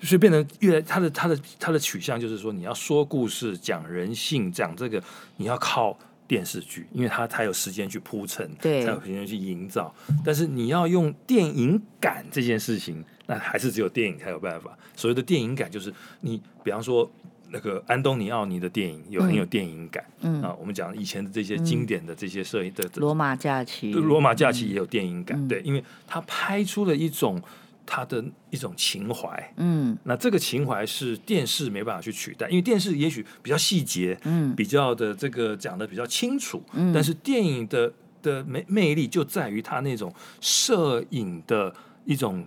[0.01, 5.01] 所以变成越来它的它的它的取向就是说，你要说故事、讲人性、讲这个，
[5.37, 5.97] 你要靠。
[6.27, 9.93] 电视剧，因为它才有时间去铺陈，对，才有时间去营造。
[10.25, 14.77] 但是你要用电影感这件事情，那还是只有电影才有办法。
[14.95, 17.09] 所谓的电影感，就是你，比方说
[17.49, 27.41] 那个安东尼奥尼的电影有很有电影感，嗯啊，我们讲以前的这些经典的这些摄影的《罗马假期》，罗马假期也有电影感，嗯、对，因为他拍出了一种。
[27.87, 41.73] 他的一种情怀，嗯，那这个情怀是电视没办法去取代，因为电视也许比较细节，嗯，比较的这个讲的比较清楚，嗯，但是电影的的魅魅力就在于它那种摄影的
[42.03, 42.45] 一种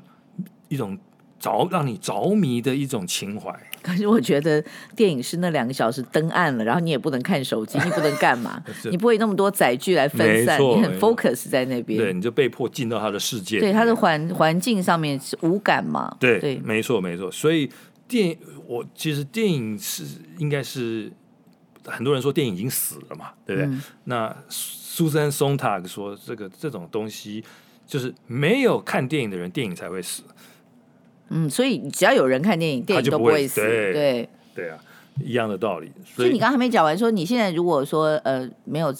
[0.68, 0.96] 一种
[1.38, 3.50] 着让你着迷的一种情怀。
[3.82, 4.62] 可是我觉得
[4.94, 8.62] 电影是那两个小时灯暗了，然后你也不能看手机，你不能干嘛？
[8.90, 13.58] 你不会那么多载具来分散，你很 focus 在那边，对，你就被迫进到他的世界。
[13.60, 16.16] 对，他的环环境上面是无感嘛？
[16.20, 17.30] 对对，没错没错。
[17.30, 17.70] 所以
[18.06, 20.04] 电影，我其实电影是
[20.38, 21.10] 应该是
[21.86, 23.70] 很多人说电影已经死了嘛，对不对？
[23.70, 27.42] 嗯、那苏珊·松塔克说，这个这种东西
[27.86, 30.22] 就是没有看电影的人，电影才会死。
[31.30, 33.60] 嗯，所以只要有人看电影，电影都不会死。
[33.60, 34.78] 对对，对啊，
[35.22, 35.90] 一样的道理。
[36.04, 38.92] 所以，你刚刚还没讲完，说你现在如果说呃没有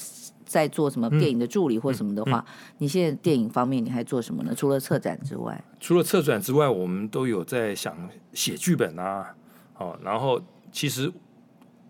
[0.44, 4.54] 在做什么电影的助理或什么的话，嗯嗯嗯、你现在电影方面你还做什么呢？
[4.56, 9.34] 除了策展之外，除了策展之外，我们都有在想写剧本啊。
[9.76, 10.40] 哦，然后
[10.70, 11.12] 其实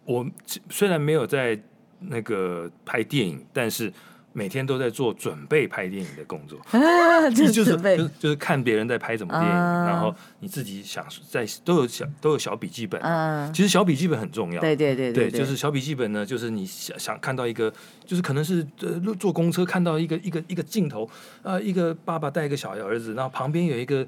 [0.04, 0.26] 我
[0.68, 1.60] 虽然没有在
[2.00, 3.92] 那个拍电影，但是。
[4.32, 7.76] 每天都在做准备拍电影的工作， 啊、 就是
[8.18, 13.00] 就是看别人在拍什么电影，啊、然后你自己想在都有小都有小笔记本。
[13.00, 14.60] 啊、其实小笔记本很重要。
[14.60, 17.72] 对对对对，对，就是小笔记本呢，就是你想想看到一个，
[18.06, 21.08] 就是可能是呃坐公车看到一个一个一个镜头，
[21.42, 24.06] 呃，一个爸爸带一个小儿子，然后旁边有一个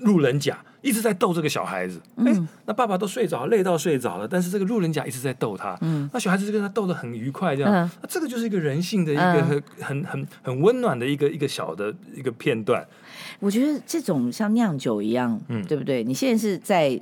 [0.00, 2.00] 路人甲一直在逗这个小孩子。
[2.16, 5.76] 哎、嗯，那爸爸都睡着，累到睡着了，但是这个路人甲一直在逗他。
[5.80, 7.72] 嗯，那小孩子就跟他逗得很愉快，这样。
[7.72, 9.22] 嗯、那这个就是一个人性的一个。
[9.22, 12.86] 嗯很很很温暖的一个一个小的一个片段，
[13.40, 16.04] 我觉得这种像酿酒一样，嗯，对不对？
[16.04, 17.00] 你现在是在。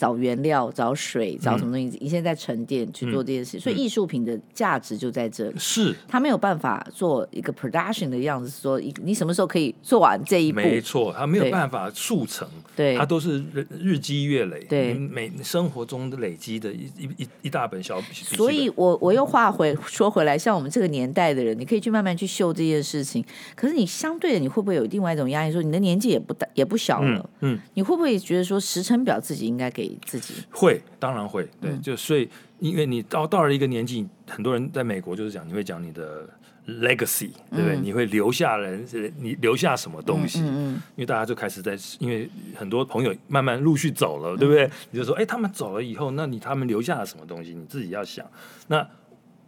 [0.00, 1.98] 找原料，找水，找什么东西？
[2.00, 5.58] 你现在在沉淀去做这件事，所以艺术品的价值就在这里。
[5.58, 10.56] 是，他没有办法做一个 production 的样子，说你什么时候可以做完这一步？
[10.56, 18.06] 没错，他没有办法速成，对，他都是日日积月累，对，每生活中的累积的一一一一大本小笔。
[18.14, 23.22] 所以我我又话回说回来，像我们这个年代的人，你可以去慢慢去秀这件事情。
[23.54, 25.52] 可是你相对的，你会不会有另外一种压力？
[25.52, 29.89] 说你的年纪也不大，也不小了，嗯，你会不会觉得说时程表自己应该给？
[30.04, 36.28] 自己会，当然会，对，就所以，因为你到到了一个年纪，很多人在美国就是讲，你会讲你的
[36.66, 37.78] legacy，对不对？
[37.78, 38.86] 你会留下人，
[39.18, 40.38] 你留下什么东西？
[40.40, 44.70] 因为大家就开始在，因为很多朋友慢慢陆续走了，对不对？
[44.90, 47.54] 你就说，哎，他们走了以后，那你他们留下了什么东西？
[47.54, 48.24] 你自己要想。
[48.68, 48.86] 那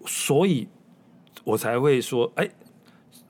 [0.07, 0.67] 所以，
[1.45, 2.49] 我才会说，哎，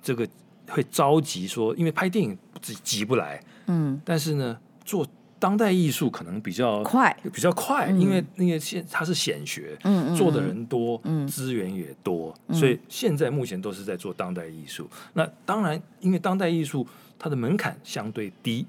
[0.02, 0.26] 这个
[0.68, 5.06] 会着急说，因为拍电影自己急不来，嗯，但是呢，做。
[5.42, 14.88] 当代艺术可能比较快，比较快，因为那个现它是显学，嗯，做的人多，嗯，资源也多，所以现在目前都是在做当代艺术。
[15.14, 16.86] 那当然，因为当代艺术
[17.18, 18.64] 它的门槛相对低，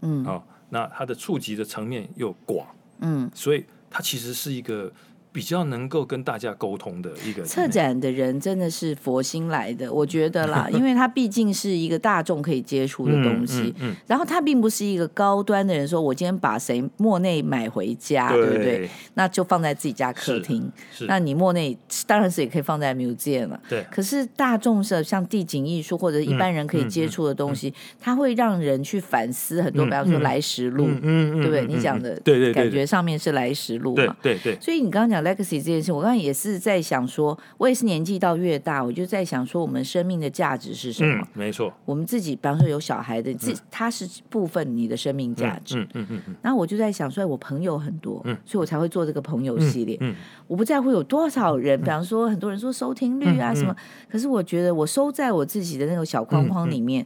[0.00, 2.66] 嗯，哦，那它的触及的层面又广，
[2.98, 4.92] 嗯，所以它其实是一个。
[5.36, 18.88] 比较能够跟大家沟通的一个策展的人，真的是佛心来的，我觉得啦， 因为他毕竟是一个大众可以接触的东西，嗯嗯嗯、然后他并不是一个高端的人，说我今天把谁莫内买回家，对，对不对？
[19.12, 20.72] 那就放在自己家客厅。
[21.00, 23.84] 那你莫内当然是也可以放在 museum 了，对。
[23.90, 31.66] 可是大众是像地景艺术或者一般人可以接触的东西，它、会让人去反思很多，比方说来时路，嗯嗯嗯、对不对？
[31.66, 34.56] 你讲的，对对，感觉上面是来时路嘛，对对。
[34.62, 35.25] 所以你刚刚讲。
[35.26, 41.22] Legacy 这件事，我刚刚也是在想说，我也是年纪到越大，我就在想说，我们生命的价值是什么？
[41.22, 45.80] 嗯、没错，我们自己，比方说有小孩的，自他是部分你的生命价值。
[45.80, 46.36] 嗯嗯嗯，嗯。
[46.42, 49.96] 然后我就在想说，我朋友很多，嗯，所以我才会做这个朋友系列。
[50.00, 53.74] 嗯，嗯我不在乎有多少人，比方说很多人说收听率啊什么，
[54.08, 57.04] 可是我觉得我收在我自己的那个小框框里面。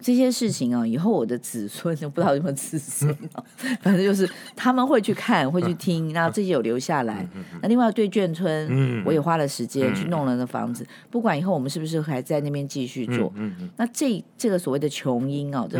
[0.00, 3.44] 嗯嗯这些事情啊，以后我的子孙都不知道有没有子孙啊，
[3.82, 7.26] 反正就是他们会去看，会去听，然后这些有留下来。
[7.60, 10.86] 那另外对眷村，我也花了时间去弄了那房子。
[11.10, 13.32] 不管以后我们是不是还在那边继续做，
[13.76, 15.78] 那这这个所谓的琼英啊，这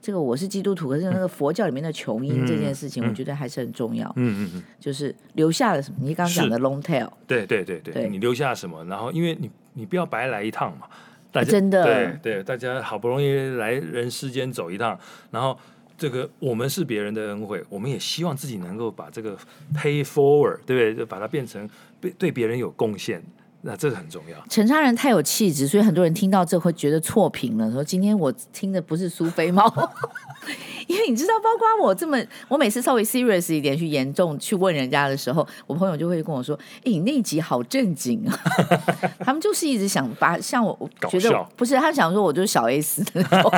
[0.00, 4.12] 这个我是基督徒，可是那个佛教里面的琼英这件事情，我觉得还是很重要。
[4.16, 5.96] 嗯嗯就是留下了什么？
[6.02, 7.08] 你刚刚讲的 long tail。
[7.26, 8.84] 对对对对，你留下什么？
[8.84, 10.86] 然后因为你你不要白来一趟嘛。
[11.44, 14.98] 真的，对对，大家好不容易来人世间走一趟，
[15.30, 15.58] 然后
[15.98, 19.36] 这个我们是别人的恩惠，我们也希望自己能够把这个
[19.74, 20.94] pay forward，对不对？
[20.94, 21.68] 就把它变成
[22.00, 23.22] 对对别人有贡献，
[23.66, 24.38] 那这个很重要。
[24.48, 29.68] 陈昌仁太有气质，所以很多人听到这会觉得错评了，说今天我听的不是苏菲猫。
[30.86, 36.56] 因为你知道，包括我这么，我每次稍微 serious 一点去严重去问人家的时候，我朋友就会跟我说
[36.86, 38.38] ：“哎，你那集好正经啊！”
[39.18, 43.50] 他们就是一直想把像我，我觉得不是，他想说我就是小 S 的那种。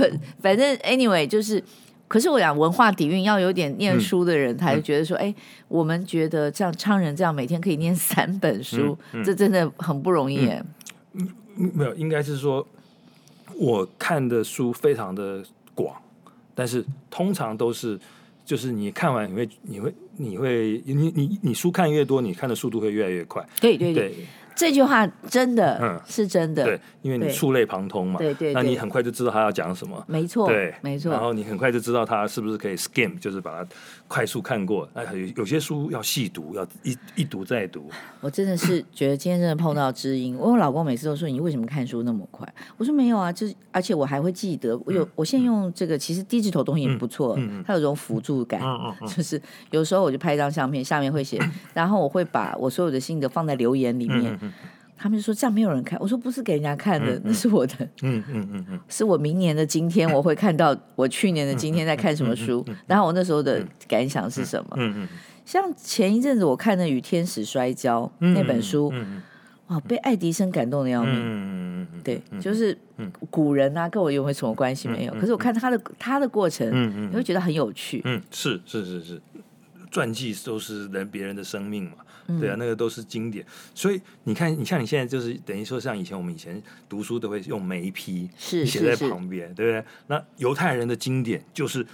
[0.40, 1.62] 反正 anyway 就是。
[2.08, 5.34] 可是我讲文化底蕴要有点念书的人，才、嗯、觉得说，哎、嗯，
[5.68, 10.48] 我们觉得像昌人这样每天可以念三本书，这真的很不容易。
[11.14, 11.28] 嗯，
[11.74, 12.66] 没有，应该是说，
[13.54, 15.42] 我看的书非常的
[15.74, 15.94] 广，
[16.54, 17.98] 但是通常都是，
[18.44, 23.44] 就是你看完你会，你会，你会，你你你书看越多，你看的速度会越来越快。
[23.60, 24.08] 对对对。
[24.10, 24.26] 对
[24.56, 33.68] 这句话真的是真的，对，因为你触类旁通嘛，对对，那你很快就知道他要讲什么，没错，对，没错，然后你很快就知道他是不是可以 skim，就是把它
[34.08, 34.88] 快速看过。
[34.94, 37.88] 哎，有有些书要细读，要一一读再读。
[38.20, 40.36] 我真的是觉得今天真的碰到知音。
[40.38, 42.46] 我老公每次都说，你为什么看书那么快？
[42.76, 44.76] 我说没有啊，就是而且我还会记得。
[44.84, 48.60] 我有我现在用这个，其实 digital 东西也不错，它有种辅助感，
[49.06, 49.40] 就是
[49.70, 51.40] 有时候我就拍一张相片，下面会写，
[51.74, 54.38] 然后我会把我所有的心得放在留言里面。
[55.06, 64.70] 他们就说这样没有人看，我说不是给人家看的，嗯嗯、那是我的，嗯嗯嗯嗯，是我明年的今天我会看到我去年的今天在看什么书， 嗯嗯嗯、然后我那时候的感想是什么？
[64.76, 65.08] 嗯嗯，嗯
[65.44, 69.22] 像前一阵子我看的《与天使摔跤》嗯、那本书，嗯嗯、
[69.68, 72.76] 哇，被爱迪生感动的要命，嗯嗯、对，就是
[73.30, 75.14] 古人啊，跟我有没有什么关系没有？
[75.14, 79.22] 可是我看他的他的过程，嗯嗯、你会觉得很有趣，嗯，是是是是，
[79.92, 81.98] 传记都是人别人的生命嘛。
[82.40, 89.84] 对啊，那个都是经典，所以你看，你像你现在就是等于说，像以前我们以前读书都会用眉批写在旁边，对不对？
[90.06, 91.86] 那犹太人的经典就是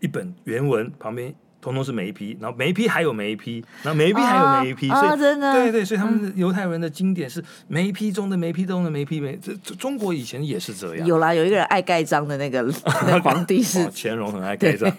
[0.00, 1.34] 一本原文旁边。
[1.60, 9.38] 通通是眉批，然后眉批还有眉批，然后眉批还有眉批，所以真的对对，所以他们犹太人的经典是眉批中的眉批中的眉批眉。
[9.42, 11.06] 这中国以前也是这样。
[11.06, 12.66] 有啦，有一个人爱盖章的那个
[13.22, 14.90] 皇帝是乾隆，很爱盖章。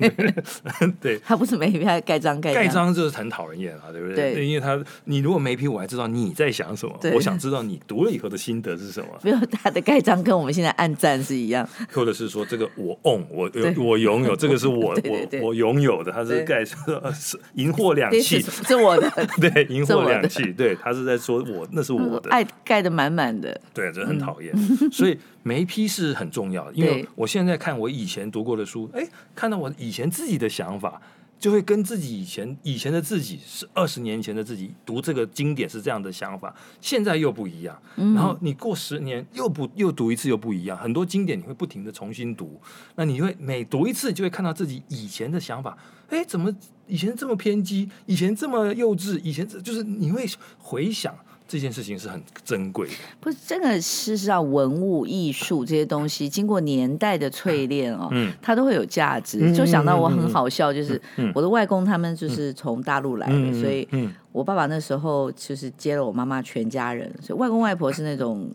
[1.02, 2.54] 对，他不是眉批，他盖章盖。
[2.54, 4.36] 盖章就是很讨人厌啊，对不对？
[4.36, 9.08] 对，因为他你如果眉批，我还知道你在想什么，我想知道你读了以后的心得是什么。
[9.24, 13.50] 没有他的盖章跟我们现在暗赞是一样，或者是说这个我 own 我
[13.84, 16.46] 我拥有这个是我我我拥有的，他是。
[16.52, 19.10] 盖是银货两讫，是我的。
[19.40, 23.60] 对，银货两讫，对，他是在说我那是我的，爱盖的满满的。
[23.74, 24.54] 对，这很讨厌。
[24.92, 31.02] 所以没批是很重要的，因为我现在看我以前读过的书，哎，看到我以前自己的想法。
[31.42, 37.82] 就会跟自己以前以前的自己是二十年前的自己读这个经典是这样的想法，现在又不一样。
[37.96, 42.62] 然后你过十年又不又读一次又不一样，很多经典你会不停的重新读，
[42.96, 45.76] 那你会每读一次就会看到自己以前的想法，
[46.10, 50.26] 哎，怎么以前这么偏激，以前这么幼稚，以前就是你会
[50.60, 51.14] 回想。
[51.52, 59.40] 这件事情是很珍贵的，不是这个，事实上，文物艺术这些东西经过年代的淬炼哦，嗯，它都会有价值。
[59.42, 61.02] 嗯、就想到我很好笑，就是
[61.36, 63.86] 我的外公他们就是从大陆来的，嗯、所以
[64.32, 68.50] 我爸爸那时候就是接了我妈妈全家人，所以外公外婆是那种，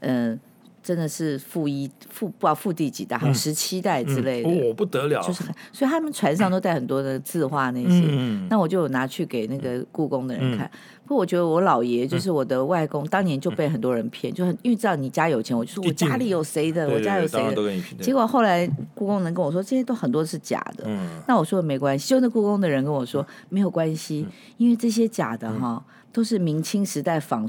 [0.00, 0.38] 嗯、呃。
[0.86, 5.20] 真的是富一富不知道富第几代，好像十七代之类的，我、不得了。
[5.20, 10.64] 就是，所以他们船上都带很多的字画那些，嗯、那我就有拿去给那个故宫的人看。
[10.64, 17.80] 嗯、不过我觉得我姥爷就是我的外公，嗯、当年就被很多人骗，就很因为知道你家有钱，我就说我家里有谁的，我家有谁的。
[18.00, 18.64] 结果后来
[18.94, 20.84] 故宫人跟我说，这些都很多是假的。
[20.86, 27.44] 嗯、那我说没关系，就那故宫的人跟我说没有关系，嗯、因为这些假的哈都是明清时代仿。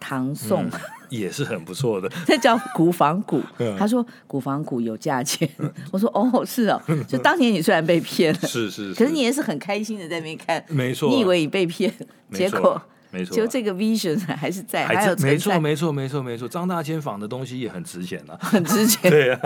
[0.00, 0.80] 唐宋、嗯、
[1.10, 3.40] 也是很不错的， 这叫古仿古。
[3.78, 5.48] 他说古仿古有价钱，
[5.92, 11.92] 我说哦是哦，就当年你虽然被骗了，是是，可是你也是很开心的在那边看，没错，你以为你被骗，
[12.32, 12.80] 结果
[13.10, 19.40] 没错，就这个 vision 还是在，还有没错没错没错没错，张大千仿的东西也很值钱啊，很值钱，对啊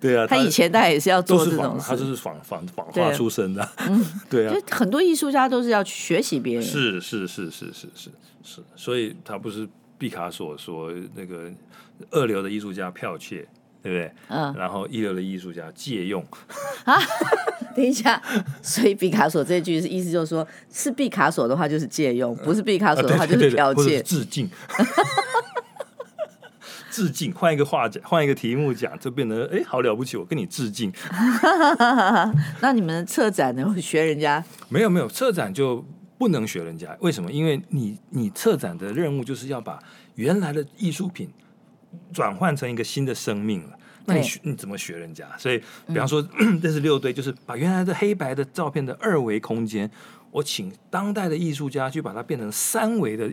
[0.00, 4.04] 对啊，他以前大概也是要做这种事，他就是仿仿仿画出身的，嗯。
[4.28, 8.10] 对啊，就很多艺术家都是要去学习别人，是是是是是是
[8.42, 9.68] 是，所以他不是。
[10.00, 11.52] 毕卡索说：“那个
[12.10, 13.46] 二流的艺术家剽窃，
[13.82, 14.10] 对不对？
[14.28, 16.24] 嗯，然后一流的艺术家借用。
[16.84, 16.98] 啊，
[17.76, 18.20] 等一下，
[18.62, 24.00] 所以毕卡索这句是意思就是说，是毕卡索的话就是借用，不是毕卡索的话就是剽窃。
[24.00, 24.48] 致敬，
[26.90, 30.90] 致敬，换一个话讲，换一个题目讲，就变得哎，好了不起，我跟你致敬。
[32.62, 33.68] 那你们策展呢？
[33.68, 34.42] 会学人家？
[34.70, 35.84] 没有没有，策展就。”
[36.20, 37.32] 不能学人家，为什么？
[37.32, 39.82] 因为你你策展的任务就是要把
[40.16, 41.30] 原来的艺术品
[42.12, 43.78] 转换成一个新的生命了。
[44.04, 45.26] 那你学你怎么学人家？
[45.38, 49.90] 所以，比方说，嗯、这是六堆，就是把原来的黑白的照片的二维空间，
[50.30, 53.32] 我请当代的艺术家去把它变成三维的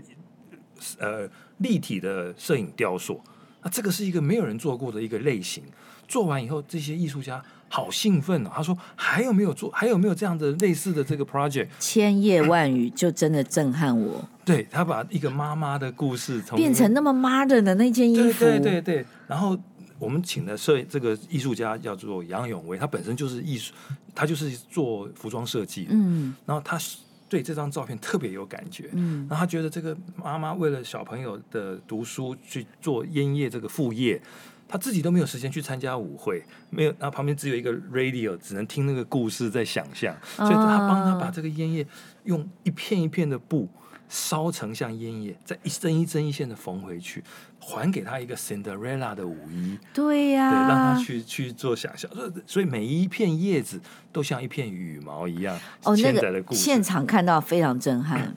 [0.98, 3.22] 呃立体的摄影雕塑。
[3.64, 5.62] 那这个是一个没有人做过的一个类型。
[6.08, 7.44] 做完以后，这些艺术家。
[7.70, 8.52] 好兴奋哦！
[8.54, 9.70] 他说：“还有没有做？
[9.72, 14.24] 还有没有这样的类似的这个 project？” 千言万语就真的震撼我。
[14.46, 19.06] 对，他把一个妈妈的故事从变成那么 modern 的那件衣服，对对对对。
[19.28, 19.58] 然后
[20.00, 23.74] 我们请的摄这个艺术家叫做杨永威，他本身就是艺术，
[24.16, 25.88] 他就是做服装设计。
[25.90, 26.80] 嗯，然后他
[27.28, 28.90] 对这张照片特别有感觉。
[28.94, 34.22] 嗯，然后他觉得这个妈妈为了小朋友的读书去做烟叶这个副业，
[34.68, 41.86] 他自己都没有时间去参加舞会，没有，然后旁边只有一个 radio，只能听那个故事在想象，所以他帮他把这个烟叶
[42.26, 43.70] 用一片一片的布。
[44.10, 47.22] 烧成像烟叶，再一针一针一线的缝回去，
[47.60, 49.78] 还给他一个 Cinderella 的舞衣。
[49.94, 52.10] 对呀、啊，对，让他去去做想象。
[52.46, 53.82] 所以每一片叶子
[54.14, 56.60] 都像一片羽毛一样哦，牵在的故事。
[56.62, 58.34] 现场看到非常震撼。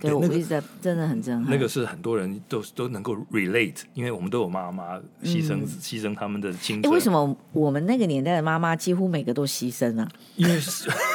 [0.00, 1.50] 嗯对，我一直在真的很震撼。
[1.50, 6.92] 那个是很多人都都能够 relate，因为我们都有妈妈牺牲、嗯、牺牲他们的青春。
[6.92, 10.08] 为什么我们那个年代的妈妈几乎每个都牺牲呢、啊？
[10.36, 10.58] 因为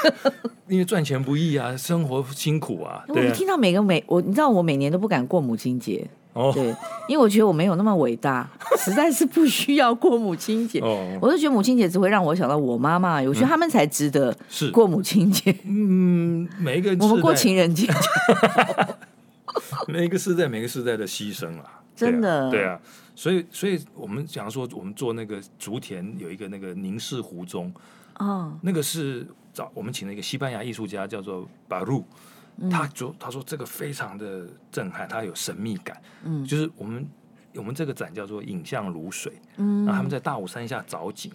[0.69, 3.03] 因为赚钱不易啊，生活辛苦啊。
[3.07, 6.07] 我听到每个每我，你知道我每年都不敢过母亲节。
[6.35, 6.67] 哦，对，
[7.07, 8.45] 因为我觉得我没有那么伟大，
[8.77, 10.81] 实在是不需要过母亲节。
[10.81, 14.69] 哦，我就觉得母亲节只会让我想到我妈妈，我觉得他们才值得是。
[14.71, 15.55] 过母亲节。
[15.63, 17.87] 嗯， 每一个我们过情人节，
[19.87, 22.77] 每一个世代，每个世代的牺牲啊，真的，对啊，
[23.15, 27.73] 所以，所以我们讲说，我们做那个竹田有一个那个凝视湖中，
[28.19, 32.03] 哦，那个是找我们请了一个西班牙艺术家叫做巴鲁。
[32.71, 36.01] 他说：“他说这个非常的震撼，他有神秘感。
[36.23, 37.05] 嗯，就是我们
[37.55, 39.33] 我们这个展叫做‘影像如水’。
[39.57, 41.31] 嗯，然后他们在大武山下找景。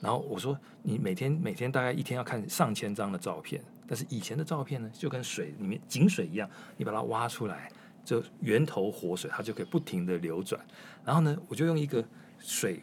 [0.00, 7.72] 然后我说：你每天每天大概一天要看上千张的照片，但是以前的照片呢，就跟水里面井水一样，你把它挖出来，
[8.04, 10.60] 就源头活水，它就可以不停的流转。
[11.04, 12.04] 然后呢，我就用一个
[12.38, 12.80] 水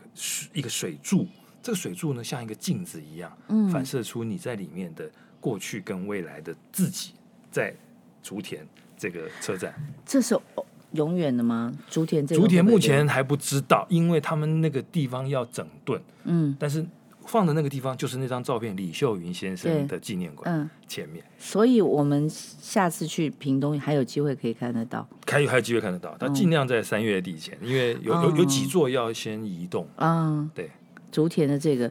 [0.54, 1.28] 一个水柱，
[1.62, 5.10] 这个水柱呢像一个镜子一样，嗯，反射出你在里面的
[5.40, 7.14] 过去跟未来的自己。”
[7.56, 7.74] 在
[8.22, 9.74] 竹田这个车站，
[10.06, 10.38] 这是
[10.92, 11.72] 永远的吗？
[11.90, 16.02] 竹田这个竹田目前还不知道，因为他们那个地方要整顿。
[16.26, 16.86] 嗯，但是
[17.26, 20.54] 放的那个地方就是那张照片，李秀云先生的纪念馆。
[20.54, 21.24] 嗯，前面。
[21.38, 26.14] 所以我们下次去屏东还有机会可以看得到，还有还有机会看得到。
[26.20, 29.88] 他尽量在三月底前，因为有有有几座要先移动。
[29.96, 30.70] 嗯，对。
[31.16, 31.90] 竹田的这个，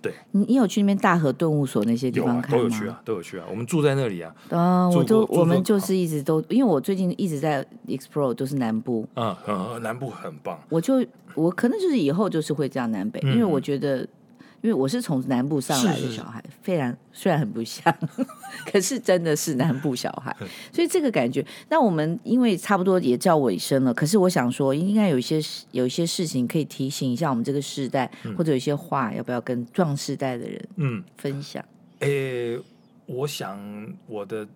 [0.00, 2.56] 对，你你有去那边大和顿悟所那些地方看吗？
[2.56, 3.44] 都有去啊，都有去啊。
[3.50, 4.34] 我们住在那里啊。
[4.48, 9.06] 啊，我都我们就是一直都，因为我最近一直在 explore 都是南部。
[9.12, 9.38] 啊，
[9.82, 10.58] 南部很棒。
[10.70, 11.04] 我就
[11.34, 14.08] 我可能就是以后就是会这样南北，因为我觉得。
[14.62, 17.92] 因为我是从南部上来的小孩，非常虽然很不像，
[18.70, 20.34] 可是真的是南部小孩，
[20.72, 21.44] 所以这个感觉。
[21.68, 25.40] 那我们因为差不多也叫尾声了，可是我想说，应该有一些
[25.72, 31.64] 有一些事情可以提醒一下我们这个世代，嗯、或者有一些话要不要跟壮世代的人嗯分享？
[31.98, 32.62] 诶、嗯欸，
[33.06, 33.58] 我想
[34.06, 34.46] 我的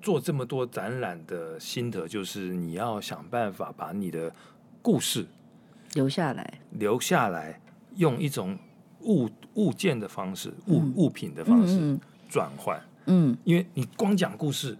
[0.00, 4.32] 做这么多展览的心得就是，你要想办法把你的
[4.80, 5.26] 故事
[5.92, 7.60] 留下来，留下来，
[7.96, 8.58] 用一种。
[9.08, 11.98] 物物件的方式，物物品的方式
[12.28, 14.76] 转换，嗯，因为你光讲故事，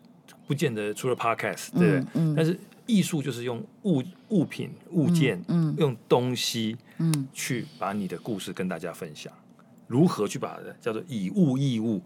[0.46, 2.04] 不见得除了 podcast，对不对？
[2.14, 2.56] 嗯，但是
[2.86, 9.32] 艺术就是用物物品、物件，嗯，用东西，嗯，去把你的故事跟大家分享。
[9.86, 12.00] 如何去把叫做以物易物，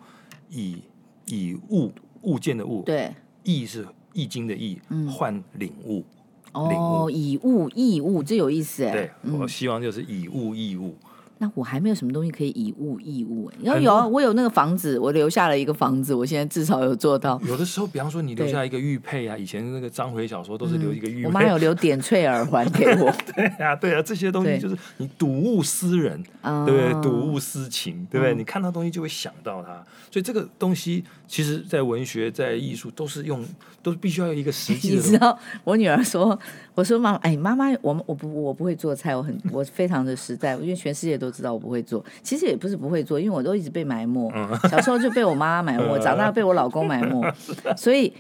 [0.49, 0.81] 以
[1.27, 1.93] 以物
[2.23, 3.13] 物件的物，对，
[3.43, 6.05] 易是易经的易，换领悟，
[6.53, 8.93] 哦，以物易物，这有意思哎。
[8.93, 10.97] 对，我希望就是以物易物。
[11.43, 17.41] 那我还没有什么东西可以以物易物哎，然后有啊，我有那个房子，我留下了一个房子，我现在至少有做到。
[17.45, 21.27] 有的时候，比方说你留下一个玉佩啊，以前那个章回小说都是留一个玉佩。
[21.27, 23.13] 我妈有留点翠耳环给我。
[23.35, 26.23] 对啊，对啊，这些东西就是你睹物思人，
[26.65, 27.03] 对不对？
[27.03, 28.37] 睹物思情，对不对？
[28.37, 33.45] 你看到东西就会想到它，所以这个东西其实，在文学、在艺术都是用，
[33.83, 34.95] 都必须要有一个实际的。
[35.03, 36.39] 你知道，我女儿说，
[36.77, 41.32] 我说妈妈，哎，妈妈，我我不我不会做菜，我很我非常的实在，因为全世界都。
[41.33, 44.31] 知道我不会做，其实也不是不会做，因为我都一直被埋没。
[44.71, 47.21] 小时候就被我妈妈埋没，长大被我老公埋没，
[47.77, 48.13] 所以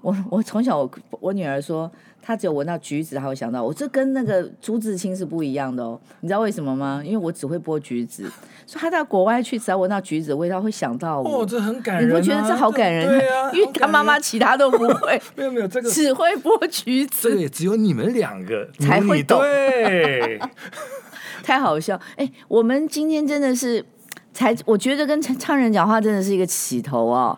[0.00, 0.90] 我我从小我
[1.20, 1.90] 我女儿说，
[2.20, 6.00] 她只有闻到橘子，她会想到我，这跟那个朱自清是不一样的哦。
[6.20, 7.02] 你知道为什么吗？
[7.04, 8.24] 因为我只会剥橘子，
[8.66, 11.42] 所以她到国外去，只要闻到橘子的味道，会想到我。
[11.42, 13.06] 哦，这很感人，你不觉得这好感人？
[13.06, 19.38] 对啊，因为她妈妈其他都不会， 没有没有这个只会剥橘子，这个也只有你们两个才会懂。
[19.40, 20.40] 对。
[21.44, 22.00] 太好笑！
[22.16, 23.84] 哎，我们今天真的是
[24.32, 27.36] 才，我觉得跟昌人讲话真的是一个起头哦。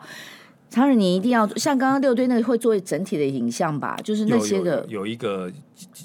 [0.70, 3.96] 昌人，你一定要像刚刚六队那个会做整体的影像吧？
[4.02, 5.50] 就是那些的有，一个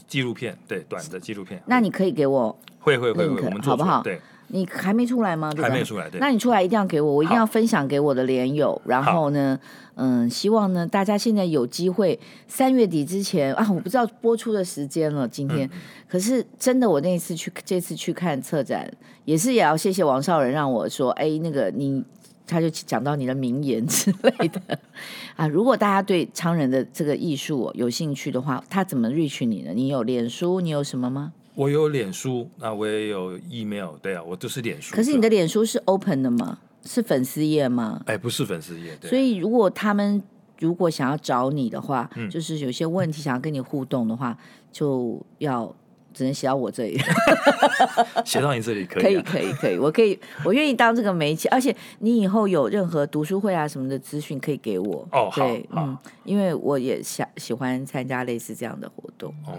[0.07, 1.61] 纪录片，对，短的纪录片。
[1.65, 4.03] 那你可以给我会会会会，我们做好不好？
[4.03, 5.51] 对，你还没出来吗？
[5.51, 5.69] 对吧？
[5.69, 6.09] 还没出来。
[6.09, 6.19] 对。
[6.19, 8.79] 那你出来一定要给我，我一定要分享给我的连友。
[8.85, 9.59] 然后呢，
[9.95, 15.27] 嗯，希望呢，大家现在有机会三月底之前啊，我不知道播出的时间了。
[15.27, 18.91] 今天，嗯、可是真的，我那一次去这次去看策展，
[19.25, 22.03] 也是也要谢谢王少仁让我说，哎，那个你。
[22.51, 24.59] 他就讲到你的名言之类的
[25.37, 29.71] 啊，如果大家对昌人的这个艺术有兴趣的话，他怎么 reach 你呢？
[29.71, 31.31] 你有脸书，你有什么吗？
[31.59, 34.95] 我有脸书，那我也有 email，对啊，我都是脸书。
[34.95, 36.57] 可是你的脸书是 open 的吗？
[36.85, 38.01] 是粉丝页吗？
[38.05, 38.97] 哎，不是粉丝页。
[39.01, 40.23] 所以如果他们
[40.59, 44.37] 如果想要找你的话，嗯，就是有些问题想要跟你互动的话，
[44.71, 45.75] 就要。
[46.11, 46.99] 只能写到我这里，
[48.25, 55.07] 写到你这里可以、啊，可以，可以，可以，我可以，我愿意当这个媒介，而且你以后有任何读书会啊什么的资讯可以给我。
[55.11, 55.95] 哦，对，嗯，
[56.25, 59.31] 因为我也想喜欢参加类似这样的活动。
[59.45, 59.53] 哦，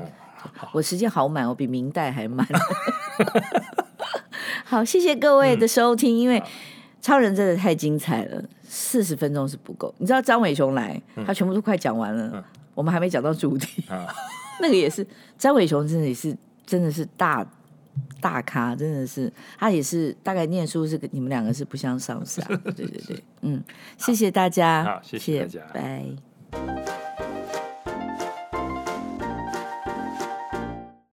[0.72, 2.46] 我时间好满，我比明代还满。
[4.64, 6.42] 好，谢谢各位的收听，嗯、因为
[7.00, 9.94] 超人真的太精彩了，四十分钟是不够。
[9.98, 13.84] 你知道张伟雄来，他全部都快讲完了，嗯、我们还没讲到主题。
[13.90, 14.06] 嗯、
[14.60, 16.36] 那个也是张伟雄，真的也是。
[16.66, 17.44] 真的是大
[18.20, 23.60] 大咖，真的是他也是大概念书是跟你们两个是不相上下，对对对，嗯，
[23.98, 26.99] 谢谢大家，好，谢谢大家，拜。